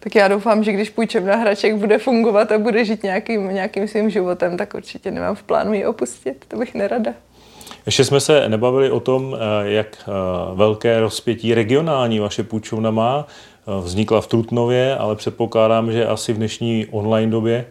Tak 0.00 0.14
já 0.14 0.28
doufám, 0.28 0.64
že 0.64 0.72
když 0.72 0.90
půjčovna 0.90 1.36
hraček 1.36 1.76
bude 1.76 1.98
fungovat 1.98 2.52
a 2.52 2.58
bude 2.58 2.84
žít 2.84 3.02
nějakým, 3.02 3.48
nějakým 3.48 3.88
svým 3.88 4.10
životem, 4.10 4.56
tak 4.56 4.74
určitě 4.74 5.10
nemám 5.10 5.34
v 5.34 5.42
plánu 5.42 5.74
ji 5.74 5.86
opustit. 5.86 6.44
To 6.48 6.56
bych 6.56 6.74
nerada. 6.74 7.12
Ještě 7.86 8.04
jsme 8.04 8.20
se 8.20 8.48
nebavili 8.48 8.90
o 8.90 9.00
tom, 9.00 9.36
eh, 9.36 9.70
jak 9.70 9.86
eh, 10.00 10.12
velké 10.54 11.00
rozpětí 11.00 11.54
regionální 11.54 12.20
vaše 12.20 12.42
půjčovna 12.42 12.90
má. 12.90 13.26
Eh, 13.26 13.82
vznikla 13.84 14.20
v 14.20 14.26
Trutnově, 14.26 14.96
ale 14.96 15.16
předpokládám, 15.16 15.92
že 15.92 16.06
asi 16.06 16.32
v 16.32 16.36
dnešní 16.36 16.86
online 16.90 17.32
době 17.32 17.66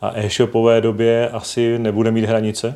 a 0.00 0.12
e-shopové 0.14 0.80
době 0.80 1.28
asi 1.28 1.78
nebude 1.78 2.10
mít 2.10 2.24
hranice. 2.24 2.74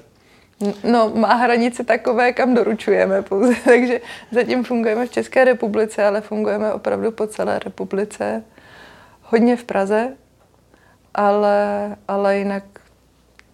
No, 0.85 1.13
má 1.15 1.35
hranice 1.35 1.85
takové, 1.85 2.33
kam 2.33 2.55
doručujeme 2.55 3.23
pouze, 3.23 3.55
takže 3.65 4.01
zatím 4.31 4.65
fungujeme 4.65 5.07
v 5.07 5.11
České 5.11 5.45
republice, 5.45 6.05
ale 6.05 6.21
fungujeme 6.21 6.73
opravdu 6.73 7.11
po 7.11 7.27
celé 7.27 7.59
republice. 7.59 8.45
Hodně 9.23 9.57
v 9.57 9.65
Praze, 9.65 10.13
ale, 11.15 11.97
ale 12.09 12.39
jinak 12.39 12.65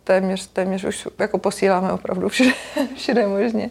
téměř, 0.05 0.47
téměř 0.47 0.85
už 0.85 1.09
jako 1.19 1.39
posíláme 1.39 1.93
opravdu 1.93 2.29
všude, 2.29 2.53
všude 2.97 3.27
možně. 3.27 3.71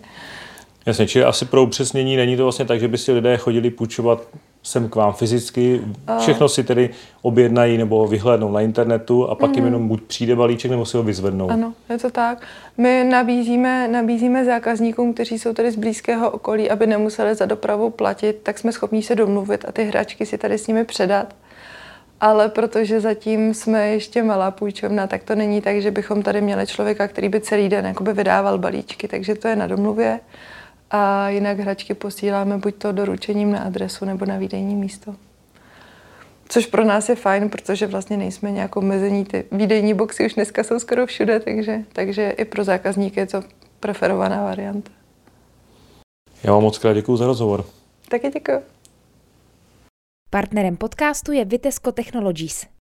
Jasně, 0.85 1.07
čili 1.07 1.25
asi 1.25 1.45
pro 1.45 1.63
upřesnění 1.63 2.15
není 2.15 2.37
to 2.37 2.43
vlastně 2.43 2.65
tak, 2.65 2.79
že 2.79 2.87
by 2.87 2.97
si 2.97 3.11
lidé 3.11 3.37
chodili 3.37 3.69
půjčovat 3.69 4.27
sem 4.67 4.89
k 4.89 4.95
vám 4.95 5.13
fyzicky, 5.13 5.81
všechno 6.19 6.49
si 6.49 6.63
tedy 6.63 6.89
objednají 7.21 7.77
nebo 7.77 8.07
vyhlédnou 8.07 8.51
na 8.51 8.61
internetu 8.61 9.29
a 9.29 9.35
pak 9.35 9.49
mm. 9.49 9.55
jim 9.55 9.63
mhm. 9.63 9.73
jenom 9.73 9.87
buď 9.87 10.03
přijde 10.03 10.35
balíček, 10.35 10.71
nebo 10.71 10.85
si 10.85 10.97
ho 10.97 11.03
vyzvednou. 11.03 11.49
Ano, 11.49 11.73
je 11.89 11.97
to 11.97 12.11
tak. 12.11 12.41
My 12.77 13.03
nabízíme, 13.09 13.87
nabízíme 13.87 14.45
zákazníkům, 14.45 15.13
kteří 15.13 15.39
jsou 15.39 15.53
tady 15.53 15.71
z 15.71 15.75
blízkého 15.75 16.31
okolí, 16.31 16.69
aby 16.69 16.87
nemuseli 16.87 17.35
za 17.35 17.45
dopravu 17.45 17.89
platit, 17.89 18.39
tak 18.43 18.59
jsme 18.59 18.71
schopni 18.71 19.03
se 19.03 19.15
domluvit 19.15 19.65
a 19.67 19.71
ty 19.71 19.83
hračky 19.83 20.25
si 20.25 20.37
tady 20.37 20.57
s 20.57 20.67
nimi 20.67 20.85
předat. 20.85 21.35
Ale 22.21 22.49
protože 22.49 23.01
zatím 23.01 23.53
jsme 23.53 23.87
ještě 23.87 24.23
malá 24.23 24.51
půjčovna, 24.51 25.07
tak 25.07 25.23
to 25.23 25.35
není 25.35 25.61
tak, 25.61 25.81
že 25.81 25.91
bychom 25.91 26.23
tady 26.23 26.41
měli 26.41 26.67
člověka, 26.67 27.07
který 27.07 27.29
by 27.29 27.41
celý 27.41 27.69
den 27.69 27.93
vydával 28.13 28.57
balíčky, 28.57 29.07
takže 29.07 29.35
to 29.35 29.47
je 29.47 29.55
na 29.55 29.67
domluvě 29.67 30.19
a 30.91 31.29
jinak 31.29 31.59
hračky 31.59 31.93
posíláme 31.93 32.57
buď 32.57 32.75
to 32.75 32.91
doručením 32.91 33.51
na 33.51 33.59
adresu 33.59 34.05
nebo 34.05 34.25
na 34.25 34.37
výdejní 34.37 34.75
místo. 34.75 35.15
Což 36.49 36.65
pro 36.65 36.85
nás 36.85 37.09
je 37.09 37.15
fajn, 37.15 37.49
protože 37.49 37.87
vlastně 37.87 38.17
nejsme 38.17 38.51
nějak 38.51 38.75
omezení. 38.75 39.25
Ty 39.25 39.45
výdejní 39.51 39.93
boxy 39.93 40.25
už 40.25 40.33
dneska 40.33 40.63
jsou 40.63 40.79
skoro 40.79 41.05
všude, 41.05 41.39
takže, 41.39 41.79
takže 41.93 42.29
i 42.29 42.45
pro 42.45 42.63
zákazníky 42.63 43.19
je 43.19 43.27
to 43.27 43.43
preferovaná 43.79 44.43
varianta. 44.43 44.91
Já 46.43 46.51
vám 46.51 46.63
moc 46.63 46.77
krát 46.77 46.93
děkuji 46.93 47.17
za 47.17 47.25
rozhovor. 47.25 47.65
Taky 48.09 48.29
děkuji. 48.29 48.63
Partnerem 50.29 50.77
podcastu 50.77 51.31
je 51.31 51.45
Vitesco 51.45 51.91
Technologies. 51.91 52.76